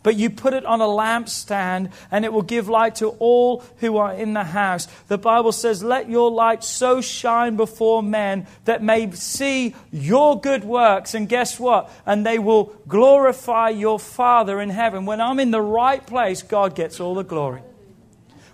But 0.04 0.16
you 0.16 0.30
put 0.30 0.54
it 0.54 0.66
on 0.66 0.80
a 0.80 0.86
lampstand 0.86 1.92
and 2.12 2.24
it 2.24 2.32
will 2.32 2.42
give 2.42 2.70
light 2.70 2.96
to 2.96 3.10
all 3.20 3.64
who 3.78 3.98
are 3.98 4.14
in 4.14 4.34
the 4.34 4.44
house. 4.44 4.88
The 5.08 5.18
Bible 5.18 5.52
says, 5.52 5.84
Let 5.84 6.10
your 6.10 6.32
light 6.32 6.64
so 6.64 7.02
shine 7.02 7.56
before 7.56 8.02
men 8.02 8.48
that 8.66 8.82
may 8.82 9.12
see 9.12 9.76
your 9.92 10.40
good 10.40 10.64
works. 10.64 11.14
And 11.14 11.28
guess 11.28 11.60
what? 11.60 11.92
And 12.06 12.26
they 12.26 12.40
will 12.40 12.76
glorify 12.88 13.70
your 13.70 14.00
Father 14.00 14.62
in 14.62 14.70
heaven. 14.70 15.06
When 15.06 15.20
I'm 15.20 15.40
in 15.40 15.52
the 15.52 15.62
right 15.62 16.06
place, 16.06 16.42
God 16.42 16.76
gets 16.76 17.00
all 17.00 17.16
the 17.16 17.24
glory. 17.24 17.62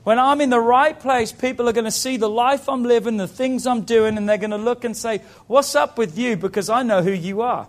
When 0.04 0.20
I'm 0.20 0.42
in 0.42 0.50
the 0.50 0.60
right 0.60 1.00
place, 1.00 1.32
people 1.32 1.70
are 1.70 1.74
going 1.74 1.86
to 1.86 1.92
see 1.92 2.18
the 2.18 2.30
life 2.30 2.68
I'm 2.68 2.84
living, 2.84 3.18
the 3.18 3.28
things 3.28 3.66
I'm 3.66 3.84
doing, 3.84 4.18
and 4.18 4.28
they're 4.28 4.38
going 4.38 4.52
to 4.52 4.58
look 4.58 4.84
and 4.84 4.98
say, 4.98 5.20
What's 5.48 5.76
up 5.76 5.98
with 5.98 6.18
you? 6.18 6.36
Because 6.36 6.70
I 6.70 6.84
know 6.84 7.02
who 7.02 7.12
you 7.12 7.42
are. 7.42 7.68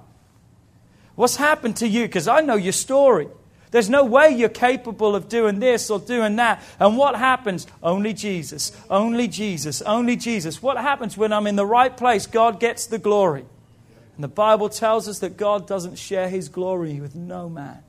What's 1.16 1.36
happened 1.36 1.76
to 1.76 1.86
you? 1.86 2.06
Because 2.06 2.26
I 2.26 2.40
know 2.40 2.56
your 2.56 2.72
story. 2.72 3.28
There's 3.74 3.90
no 3.90 4.04
way 4.04 4.30
you're 4.30 4.50
capable 4.50 5.16
of 5.16 5.28
doing 5.28 5.58
this 5.58 5.90
or 5.90 5.98
doing 5.98 6.36
that. 6.36 6.62
And 6.78 6.96
what 6.96 7.16
happens? 7.16 7.66
Only 7.82 8.12
Jesus. 8.12 8.70
Only 8.88 9.26
Jesus. 9.26 9.82
Only 9.82 10.14
Jesus. 10.14 10.62
What 10.62 10.76
happens 10.76 11.16
when 11.16 11.32
I'm 11.32 11.48
in 11.48 11.56
the 11.56 11.66
right 11.66 11.96
place? 11.96 12.28
God 12.28 12.60
gets 12.60 12.86
the 12.86 13.00
glory. 13.00 13.44
And 14.14 14.22
the 14.22 14.28
Bible 14.28 14.68
tells 14.68 15.08
us 15.08 15.18
that 15.18 15.36
God 15.36 15.66
doesn't 15.66 15.96
share 15.98 16.28
his 16.28 16.48
glory 16.48 17.00
with 17.00 17.16
no 17.16 17.48
man. 17.48 17.80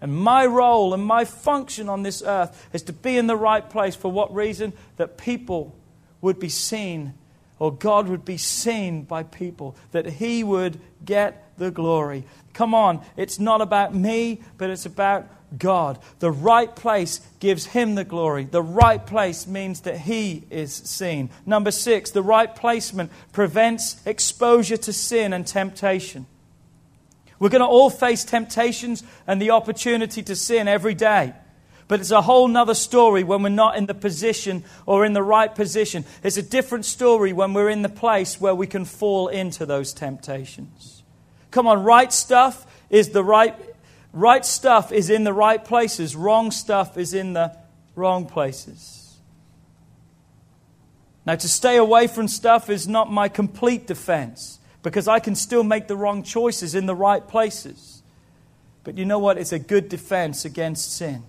And 0.00 0.12
my 0.12 0.44
role 0.44 0.92
and 0.92 1.04
my 1.04 1.24
function 1.24 1.88
on 1.88 2.02
this 2.02 2.20
earth 2.20 2.68
is 2.72 2.82
to 2.82 2.92
be 2.92 3.16
in 3.16 3.28
the 3.28 3.36
right 3.36 3.70
place. 3.70 3.94
For 3.94 4.10
what 4.10 4.34
reason? 4.34 4.72
That 4.96 5.16
people 5.16 5.72
would 6.20 6.40
be 6.40 6.48
seen, 6.48 7.14
or 7.60 7.72
God 7.72 8.08
would 8.08 8.24
be 8.24 8.38
seen 8.38 9.04
by 9.04 9.22
people, 9.22 9.76
that 9.92 10.06
He 10.06 10.42
would 10.42 10.80
get 11.04 11.46
the 11.58 11.70
glory. 11.70 12.24
Come 12.52 12.74
on, 12.74 13.02
it's 13.16 13.38
not 13.38 13.60
about 13.60 13.94
me, 13.94 14.40
but 14.58 14.70
it's 14.70 14.86
about 14.86 15.28
God. 15.56 15.98
The 16.20 16.30
right 16.30 16.74
place 16.74 17.20
gives 17.40 17.66
Him 17.66 17.94
the 17.94 18.04
glory. 18.04 18.44
The 18.44 18.62
right 18.62 19.04
place 19.04 19.46
means 19.46 19.80
that 19.80 19.98
He 19.98 20.44
is 20.50 20.74
seen. 20.74 21.30
Number 21.46 21.70
six, 21.70 22.10
the 22.10 22.22
right 22.22 22.54
placement 22.54 23.10
prevents 23.32 24.04
exposure 24.06 24.76
to 24.78 24.92
sin 24.92 25.32
and 25.32 25.46
temptation. 25.46 26.26
We're 27.38 27.48
going 27.48 27.60
to 27.60 27.66
all 27.66 27.90
face 27.90 28.24
temptations 28.24 29.02
and 29.26 29.40
the 29.40 29.50
opportunity 29.50 30.22
to 30.22 30.36
sin 30.36 30.68
every 30.68 30.94
day. 30.94 31.32
But 31.88 31.98
it's 31.98 32.12
a 32.12 32.22
whole 32.22 32.46
nother 32.46 32.74
story 32.74 33.24
when 33.24 33.42
we're 33.42 33.48
not 33.48 33.76
in 33.76 33.86
the 33.86 33.94
position 33.94 34.62
or 34.86 35.04
in 35.04 35.12
the 35.12 35.22
right 35.22 35.52
position. 35.52 36.04
It's 36.22 36.36
a 36.36 36.42
different 36.42 36.84
story 36.84 37.32
when 37.32 37.52
we're 37.52 37.70
in 37.70 37.82
the 37.82 37.88
place 37.88 38.40
where 38.40 38.54
we 38.54 38.68
can 38.68 38.84
fall 38.84 39.26
into 39.26 39.66
those 39.66 39.92
temptations. 39.92 40.99
Come 41.50 41.66
on, 41.66 41.82
right 41.82 42.12
stuff 42.12 42.66
is 42.88 43.10
the 43.10 43.24
right 43.24 43.54
right 44.12 44.44
stuff 44.44 44.92
is 44.92 45.10
in 45.10 45.24
the 45.24 45.32
right 45.32 45.64
places. 45.64 46.16
Wrong 46.16 46.50
stuff 46.50 46.96
is 46.96 47.14
in 47.14 47.32
the 47.32 47.56
wrong 47.94 48.26
places. 48.26 49.18
Now, 51.26 51.36
to 51.36 51.48
stay 51.48 51.76
away 51.76 52.06
from 52.06 52.28
stuff 52.28 52.70
is 52.70 52.88
not 52.88 53.10
my 53.12 53.28
complete 53.28 53.86
defense 53.86 54.58
because 54.82 55.06
I 55.06 55.20
can 55.20 55.34
still 55.34 55.62
make 55.62 55.86
the 55.86 55.96
wrong 55.96 56.22
choices 56.22 56.74
in 56.74 56.86
the 56.86 56.94
right 56.94 57.26
places. 57.26 58.02
But 58.82 58.96
you 58.96 59.04
know 59.04 59.18
what? 59.18 59.36
It's 59.36 59.52
a 59.52 59.58
good 59.58 59.88
defense 59.88 60.44
against 60.44 60.96
sin. 60.96 61.22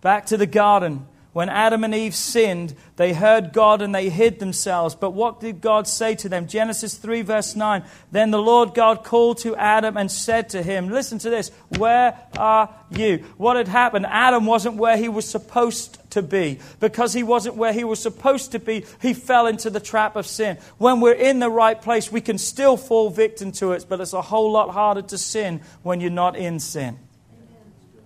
Back 0.00 0.26
to 0.26 0.36
the 0.36 0.46
garden. 0.46 1.06
When 1.32 1.48
Adam 1.48 1.84
and 1.84 1.94
Eve 1.94 2.14
sinned, 2.14 2.74
they 2.96 3.12
heard 3.12 3.52
God 3.52 3.82
and 3.82 3.94
they 3.94 4.08
hid 4.08 4.40
themselves. 4.40 4.96
But 4.96 5.12
what 5.12 5.38
did 5.38 5.60
God 5.60 5.86
say 5.86 6.16
to 6.16 6.28
them? 6.28 6.48
Genesis 6.48 6.96
3, 6.96 7.22
verse 7.22 7.54
9. 7.54 7.84
Then 8.10 8.32
the 8.32 8.42
Lord 8.42 8.74
God 8.74 9.04
called 9.04 9.38
to 9.38 9.54
Adam 9.54 9.96
and 9.96 10.10
said 10.10 10.48
to 10.50 10.62
him, 10.62 10.88
Listen 10.88 11.20
to 11.20 11.30
this, 11.30 11.52
where 11.78 12.18
are 12.36 12.74
you? 12.90 13.18
What 13.36 13.56
had 13.56 13.68
happened? 13.68 14.06
Adam 14.06 14.44
wasn't 14.44 14.74
where 14.74 14.96
he 14.96 15.08
was 15.08 15.28
supposed 15.28 15.98
to 16.10 16.22
be. 16.22 16.58
Because 16.80 17.12
he 17.12 17.22
wasn't 17.22 17.54
where 17.54 17.72
he 17.72 17.84
was 17.84 18.02
supposed 18.02 18.50
to 18.52 18.58
be, 18.58 18.84
he 19.00 19.14
fell 19.14 19.46
into 19.46 19.70
the 19.70 19.78
trap 19.78 20.16
of 20.16 20.26
sin. 20.26 20.58
When 20.78 21.00
we're 21.00 21.12
in 21.12 21.38
the 21.38 21.50
right 21.50 21.80
place, 21.80 22.10
we 22.10 22.20
can 22.20 22.38
still 22.38 22.76
fall 22.76 23.08
victim 23.08 23.52
to 23.52 23.70
it, 23.72 23.86
but 23.88 24.00
it's 24.00 24.14
a 24.14 24.22
whole 24.22 24.50
lot 24.50 24.70
harder 24.70 25.02
to 25.02 25.18
sin 25.18 25.60
when 25.84 26.00
you're 26.00 26.10
not 26.10 26.34
in 26.34 26.58
sin 26.58 26.98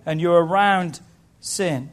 and 0.05 0.21
you're 0.21 0.45
around 0.45 0.99
sin. 1.39 1.89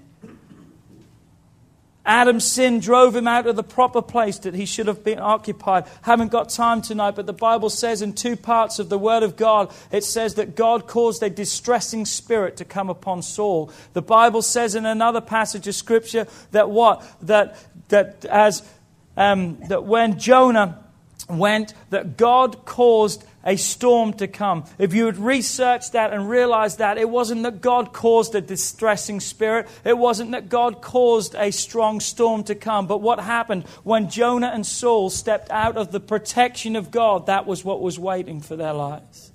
Adam's 2.05 2.45
sin 2.45 2.81
drove 2.81 3.15
him 3.15 3.29
out 3.29 3.47
of 3.47 3.55
the 3.55 3.63
proper 3.63 4.03
place 4.03 4.39
that 4.41 4.55
he 4.55 4.67
should 4.67 4.89
have 4.89 5.05
been 5.05 5.21
occupied. 5.21 5.85
Haven't 6.03 6.33
got 6.33 6.49
time 6.49 6.83
tonight, 6.83 7.15
but 7.15 7.27
the 7.27 7.33
Bible 7.33 7.71
says 7.71 8.03
in 8.03 8.13
two 8.13 8.35
parts 8.35 8.81
of 8.81 8.89
the 8.89 8.99
Word 8.99 9.23
of 9.23 9.37
God, 9.37 9.73
it 9.93 10.03
says 10.03 10.35
that 10.35 10.57
God 10.57 10.89
caused 10.89 11.23
a 11.23 11.31
distressing 11.31 12.05
spirit 12.05 12.57
to 12.57 12.65
come 12.65 12.91
upon 12.91 13.23
Saul. 13.23 13.71
The 13.93 14.03
Bible 14.03 14.43
says 14.43 14.75
in 14.75 14.85
another 14.85 15.21
passage 15.21 15.69
of 15.69 15.77
Scripture 15.77 16.27
that 16.51 16.71
what? 16.71 17.07
That, 17.23 17.57
that 17.89 18.25
as, 18.25 18.69
um, 19.17 19.59
that 19.69 19.85
when 19.85 20.19
Jonah 20.19 20.83
went, 21.29 21.73
that 21.91 22.17
God 22.17 22.65
caused 22.65 23.25
a 23.45 23.57
storm 23.57 24.13
to 24.15 24.29
come. 24.29 24.65
If 24.79 24.95
you 24.95 25.07
had 25.07 25.19
researched 25.19 25.93
that 25.93 26.13
and 26.13 26.29
realized 26.29 26.79
that 26.79 26.99
it 26.99 27.09
wasn't 27.09 27.43
that 27.43 27.61
God 27.61 27.93
caused 27.93 28.35
a 28.35 28.41
distressing 28.41 29.21
spirit, 29.21 29.69
it 29.85 29.99
wasn't 29.99 30.33
that 30.33 30.49
God 30.49 30.81
caused 30.83 31.35
a 31.35 31.51
strong 31.51 32.01
storm 32.01 32.45
to 32.45 32.55
come, 32.55 32.87
but 32.87 33.01
what 33.01 33.21
happened 33.21 33.65
when 33.83 34.11
Jonah 34.11 34.51
and 34.55 34.67
Saul 34.67 35.11
stepped 35.11 35.51
out 35.51 35.77
of 35.77 35.93
the 35.93 36.01
protection 36.01 36.77
of 36.77 36.91
God, 36.91 37.27
that 37.27 37.47
was 37.47 37.65
what 37.65 37.81
was 37.81 37.99
waiting 37.99 38.41
for 38.41 38.57
their 38.57 38.73
lives. 38.73 39.33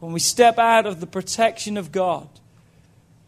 When 0.00 0.12
we 0.12 0.20
step 0.20 0.58
out 0.58 0.86
of 0.86 1.00
the 1.00 1.06
protection 1.06 1.76
of 1.76 1.90
God, 1.92 2.28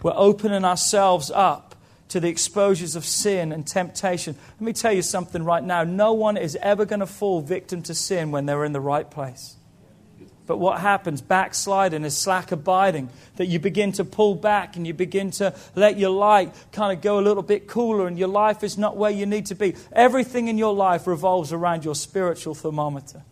we're 0.03 0.13
opening 0.15 0.65
ourselves 0.65 1.31
up 1.31 1.75
to 2.09 2.21
the 2.21 2.29
exposures 2.29 2.97
of 2.97 3.05
sin 3.05 3.53
and 3.53 3.67
temptation. 3.67 4.37
Let 4.53 4.61
me 4.61 4.73
tell 4.73 4.93
you 4.93 5.03
something 5.03 5.45
right 5.45 5.63
now. 5.63 5.85
No 5.85 6.13
one 6.13 6.37
is 6.37 6.57
ever 6.63 6.85
going 6.85 7.01
to 7.01 7.07
fall 7.07 7.41
victim 7.41 7.83
to 7.83 7.95
sin 7.95 8.31
when 8.31 8.47
they're 8.47 8.65
in 8.65 8.73
the 8.73 8.81
right 8.81 9.11
place. 9.11 9.58
But 10.49 10.57
what 10.57 10.81
happens? 10.81 11.21
Backsliding 11.21 12.05
is 12.05 12.17
slack 12.17 12.51
abiding. 12.53 13.11
That 13.37 13.47
you 13.47 13.59
begin 13.59 13.93
to 13.93 14.05
pull 14.05 14.35
back 14.35 14.77
and 14.77 14.87
you 14.87 14.95
begin 14.95 15.31
to 15.33 15.55
let 15.77 15.99
your 15.99 16.09
light 16.11 16.55
kind 16.73 16.97
of 16.97 17.03
go 17.03 17.19
a 17.19 17.23
little 17.23 17.43
bit 17.43 17.69
cooler 17.69 18.07
and 18.07 18.19
your 18.19 18.29
life 18.29 18.65
is 18.65 18.79
not 18.79 18.97
where 18.97 19.11
you 19.11 19.27
need 19.27 19.45
to 19.47 19.55
be. 19.55 19.77
Everything 19.93 20.49
in 20.49 20.57
your 20.57 20.75
life 20.75 21.07
revolves 21.07 21.53
around 21.53 21.85
your 21.85 21.95
spiritual 21.95 22.55
thermometer. 22.55 23.23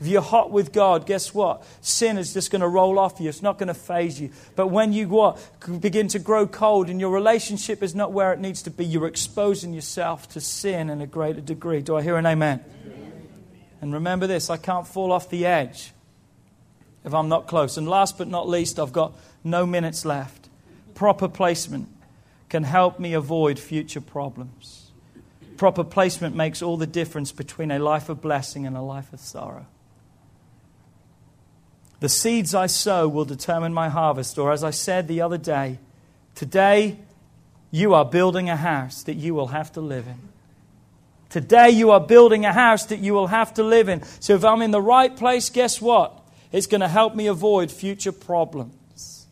If 0.00 0.06
you're 0.06 0.22
hot 0.22 0.50
with 0.50 0.72
God, 0.72 1.04
guess 1.04 1.34
what? 1.34 1.62
Sin 1.82 2.16
is 2.16 2.32
just 2.32 2.50
going 2.50 2.62
to 2.62 2.68
roll 2.68 2.98
off 2.98 3.20
you. 3.20 3.28
It's 3.28 3.42
not 3.42 3.58
going 3.58 3.68
to 3.68 3.74
faze 3.74 4.18
you. 4.18 4.30
But 4.56 4.68
when 4.68 4.94
you 4.94 5.08
what, 5.08 5.38
begin 5.80 6.08
to 6.08 6.18
grow 6.18 6.46
cold 6.46 6.88
and 6.88 6.98
your 6.98 7.10
relationship 7.10 7.82
is 7.82 7.94
not 7.94 8.12
where 8.12 8.32
it 8.32 8.40
needs 8.40 8.62
to 8.62 8.70
be, 8.70 8.86
you're 8.86 9.06
exposing 9.06 9.74
yourself 9.74 10.26
to 10.30 10.40
sin 10.40 10.88
in 10.88 11.02
a 11.02 11.06
greater 11.06 11.42
degree. 11.42 11.82
Do 11.82 11.96
I 11.96 12.02
hear 12.02 12.16
an 12.16 12.24
amen? 12.24 12.64
amen. 12.86 13.28
And 13.82 13.92
remember 13.92 14.26
this 14.26 14.48
I 14.48 14.56
can't 14.56 14.88
fall 14.88 15.12
off 15.12 15.28
the 15.28 15.44
edge 15.44 15.92
if 17.04 17.14
I'm 17.14 17.28
not 17.28 17.46
close. 17.46 17.76
And 17.76 17.88
last 17.88 18.18
but 18.18 18.28
not 18.28 18.48
least, 18.48 18.78
I've 18.78 18.92
got 18.92 19.14
no 19.44 19.66
minutes 19.66 20.04
left. 20.04 20.48
Proper 20.94 21.28
placement 21.28 21.88
can 22.48 22.64
help 22.64 22.98
me 22.98 23.14
avoid 23.14 23.58
future 23.58 24.00
problems. 24.00 24.90
Proper 25.56 25.84
placement 25.84 26.34
makes 26.34 26.62
all 26.62 26.76
the 26.76 26.86
difference 26.86 27.32
between 27.32 27.70
a 27.70 27.78
life 27.78 28.08
of 28.08 28.20
blessing 28.20 28.66
and 28.66 28.76
a 28.76 28.82
life 28.82 29.12
of 29.12 29.20
sorrow. 29.20 29.66
The 32.00 32.08
seeds 32.08 32.52
I 32.52 32.66
sow 32.66 33.06
will 33.06 33.24
determine 33.24 33.72
my 33.72 33.88
harvest. 33.88 34.36
Or, 34.38 34.50
as 34.50 34.64
I 34.64 34.70
said 34.70 35.06
the 35.06 35.20
other 35.20 35.38
day, 35.38 35.78
today 36.34 36.98
you 37.70 37.94
are 37.94 38.04
building 38.04 38.50
a 38.50 38.56
house 38.56 39.04
that 39.04 39.14
you 39.14 39.34
will 39.34 39.48
have 39.48 39.70
to 39.72 39.80
live 39.80 40.08
in. 40.08 40.18
Today 41.30 41.70
you 41.70 41.92
are 41.92 42.00
building 42.00 42.44
a 42.44 42.52
house 42.52 42.86
that 42.86 42.98
you 42.98 43.14
will 43.14 43.28
have 43.28 43.54
to 43.54 43.62
live 43.62 43.88
in. 43.88 44.02
So, 44.20 44.34
if 44.34 44.44
I'm 44.44 44.62
in 44.62 44.72
the 44.72 44.82
right 44.82 45.16
place, 45.16 45.48
guess 45.48 45.80
what? 45.80 46.21
It's 46.52 46.66
going 46.66 46.82
to 46.82 46.88
help 46.88 47.14
me 47.14 47.26
avoid 47.26 47.70
future 47.72 48.12
problems. 48.12 49.26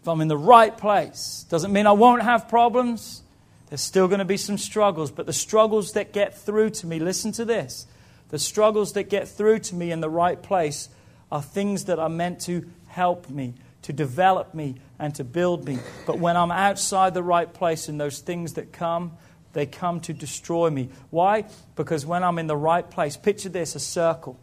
If 0.00 0.08
I'm 0.08 0.20
in 0.20 0.28
the 0.28 0.36
right 0.36 0.76
place, 0.76 1.46
doesn't 1.48 1.72
mean 1.72 1.86
I 1.86 1.92
won't 1.92 2.22
have 2.22 2.48
problems. 2.48 3.22
There's 3.68 3.80
still 3.80 4.08
going 4.08 4.18
to 4.18 4.24
be 4.24 4.36
some 4.36 4.58
struggles, 4.58 5.12
but 5.12 5.26
the 5.26 5.32
struggles 5.32 5.92
that 5.92 6.12
get 6.12 6.36
through 6.36 6.70
to 6.70 6.86
me, 6.86 6.98
listen 6.98 7.30
to 7.32 7.44
this. 7.44 7.86
The 8.30 8.38
struggles 8.38 8.94
that 8.94 9.04
get 9.04 9.28
through 9.28 9.60
to 9.60 9.74
me 9.74 9.92
in 9.92 10.00
the 10.00 10.10
right 10.10 10.42
place 10.42 10.88
are 11.30 11.42
things 11.42 11.84
that 11.84 11.98
are 12.00 12.08
meant 12.08 12.40
to 12.42 12.68
help 12.88 13.30
me, 13.30 13.54
to 13.82 13.92
develop 13.92 14.54
me, 14.54 14.76
and 14.98 15.14
to 15.14 15.22
build 15.22 15.66
me. 15.66 15.78
But 16.06 16.18
when 16.18 16.36
I'm 16.36 16.50
outside 16.50 17.14
the 17.14 17.22
right 17.22 17.52
place 17.52 17.88
and 17.88 18.00
those 18.00 18.18
things 18.18 18.54
that 18.54 18.72
come, 18.72 19.12
they 19.52 19.66
come 19.66 20.00
to 20.00 20.12
destroy 20.12 20.70
me. 20.70 20.90
Why? 21.10 21.44
Because 21.76 22.04
when 22.04 22.24
I'm 22.24 22.38
in 22.38 22.46
the 22.46 22.56
right 22.56 22.88
place, 22.88 23.16
picture 23.16 23.48
this 23.48 23.74
a 23.74 23.80
circle. 23.80 24.38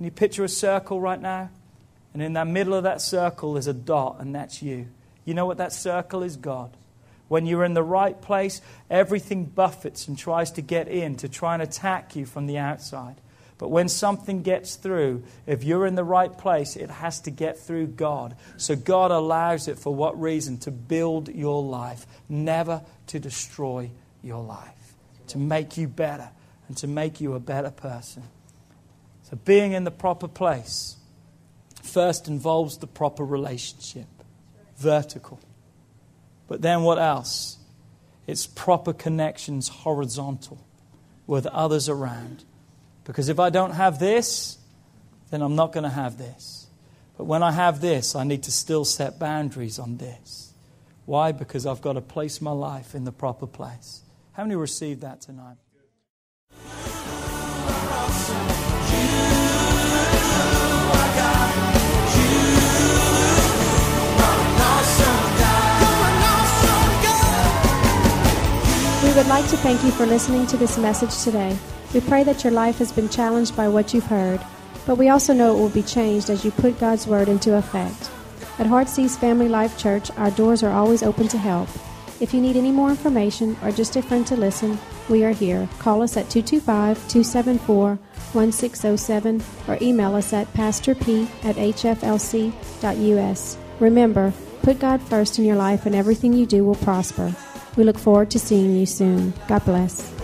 Can 0.00 0.06
you 0.06 0.12
picture 0.12 0.44
a 0.44 0.48
circle 0.48 0.98
right 0.98 1.20
now? 1.20 1.50
And 2.14 2.22
in 2.22 2.32
the 2.32 2.46
middle 2.46 2.72
of 2.72 2.84
that 2.84 3.02
circle 3.02 3.58
is 3.58 3.66
a 3.66 3.74
dot, 3.74 4.16
and 4.18 4.34
that's 4.34 4.62
you. 4.62 4.86
You 5.26 5.34
know 5.34 5.44
what 5.44 5.58
that 5.58 5.74
circle 5.74 6.22
is? 6.22 6.38
God. 6.38 6.74
When 7.28 7.44
you're 7.44 7.66
in 7.66 7.74
the 7.74 7.82
right 7.82 8.18
place, 8.18 8.62
everything 8.88 9.44
buffets 9.44 10.08
and 10.08 10.16
tries 10.16 10.52
to 10.52 10.62
get 10.62 10.88
in 10.88 11.16
to 11.16 11.28
try 11.28 11.52
and 11.52 11.62
attack 11.62 12.16
you 12.16 12.24
from 12.24 12.46
the 12.46 12.56
outside. 12.56 13.16
But 13.58 13.68
when 13.68 13.90
something 13.90 14.40
gets 14.40 14.76
through, 14.76 15.22
if 15.46 15.64
you're 15.64 15.84
in 15.84 15.96
the 15.96 16.02
right 16.02 16.32
place, 16.32 16.76
it 16.76 16.88
has 16.88 17.20
to 17.20 17.30
get 17.30 17.58
through 17.58 17.88
God. 17.88 18.36
So 18.56 18.76
God 18.76 19.10
allows 19.10 19.68
it 19.68 19.78
for 19.78 19.94
what 19.94 20.18
reason? 20.18 20.56
To 20.60 20.70
build 20.70 21.28
your 21.28 21.62
life, 21.62 22.06
never 22.26 22.80
to 23.08 23.20
destroy 23.20 23.90
your 24.22 24.42
life, 24.42 24.94
to 25.26 25.36
make 25.36 25.76
you 25.76 25.88
better 25.88 26.30
and 26.68 26.76
to 26.78 26.86
make 26.86 27.20
you 27.20 27.34
a 27.34 27.38
better 27.38 27.70
person. 27.70 28.22
So 29.30 29.38
being 29.44 29.72
in 29.72 29.84
the 29.84 29.90
proper 29.90 30.28
place 30.28 30.96
first 31.82 32.28
involves 32.28 32.78
the 32.78 32.86
proper 32.86 33.24
relationship, 33.24 34.06
vertical. 34.76 35.40
But 36.48 36.62
then 36.62 36.82
what 36.82 36.98
else? 36.98 37.58
It's 38.26 38.46
proper 38.46 38.92
connections, 38.92 39.68
horizontal, 39.68 40.64
with 41.26 41.46
others 41.46 41.88
around. 41.88 42.44
Because 43.04 43.28
if 43.28 43.38
I 43.38 43.50
don't 43.50 43.72
have 43.72 43.98
this, 43.98 44.58
then 45.30 45.42
I'm 45.42 45.54
not 45.54 45.72
going 45.72 45.84
to 45.84 45.90
have 45.90 46.18
this. 46.18 46.66
But 47.16 47.24
when 47.24 47.42
I 47.42 47.52
have 47.52 47.80
this, 47.80 48.16
I 48.16 48.24
need 48.24 48.42
to 48.44 48.52
still 48.52 48.84
set 48.84 49.18
boundaries 49.18 49.78
on 49.78 49.98
this. 49.98 50.52
Why? 51.06 51.32
Because 51.32 51.66
I've 51.66 51.80
got 51.80 51.94
to 51.94 52.00
place 52.00 52.40
my 52.40 52.52
life 52.52 52.94
in 52.94 53.04
the 53.04 53.12
proper 53.12 53.46
place. 53.46 54.02
How 54.32 54.44
many 54.44 54.56
received 54.56 55.02
that 55.02 55.20
tonight? 55.20 55.56
We 69.02 69.16
would 69.16 69.26
like 69.26 69.48
to 69.50 69.56
thank 69.56 69.82
you 69.82 69.90
for 69.90 70.06
listening 70.06 70.46
to 70.46 70.56
this 70.56 70.78
message 70.78 71.24
today. 71.24 71.56
We 71.92 72.00
pray 72.00 72.22
that 72.22 72.44
your 72.44 72.52
life 72.52 72.78
has 72.78 72.92
been 72.92 73.08
challenged 73.08 73.56
by 73.56 73.66
what 73.66 73.92
you've 73.92 74.06
heard, 74.06 74.40
but 74.86 74.98
we 74.98 75.08
also 75.08 75.32
know 75.32 75.56
it 75.56 75.58
will 75.60 75.68
be 75.68 75.82
changed 75.82 76.30
as 76.30 76.44
you 76.44 76.50
put 76.52 76.78
God's 76.78 77.06
Word 77.06 77.28
into 77.28 77.56
effect. 77.56 78.10
At 78.58 78.66
Heartsease 78.66 79.16
Family 79.16 79.48
Life 79.48 79.76
Church, 79.78 80.10
our 80.12 80.30
doors 80.30 80.62
are 80.62 80.70
always 80.70 81.02
open 81.02 81.26
to 81.28 81.38
help. 81.38 81.68
If 82.20 82.32
you 82.32 82.40
need 82.40 82.56
any 82.56 82.70
more 82.70 82.90
information 82.90 83.56
or 83.62 83.72
just 83.72 83.96
a 83.96 84.02
friend 84.02 84.26
to 84.26 84.36
listen, 84.36 84.78
we 85.10 85.24
are 85.24 85.32
here. 85.32 85.68
Call 85.78 86.02
us 86.02 86.16
at 86.16 86.30
225 86.30 86.96
274 87.08 87.98
1607 88.32 89.42
or 89.66 89.76
email 89.82 90.14
us 90.14 90.32
at 90.32 90.52
pastorp 90.54 91.00
at 91.44 91.56
hflc.us. 91.56 91.98
Remember, 93.80 94.32
put 94.62 94.78
God 94.78 95.02
first 95.02 95.38
in 95.38 95.44
your 95.44 95.56
life 95.56 95.84
and 95.86 95.94
everything 95.94 96.32
you 96.32 96.46
do 96.46 96.64
will 96.64 96.76
prosper. 96.76 97.34
We 97.76 97.84
look 97.84 97.98
forward 97.98 98.30
to 98.30 98.38
seeing 98.38 98.76
you 98.76 98.86
soon. 98.86 99.32
God 99.48 99.64
bless. 99.64 100.19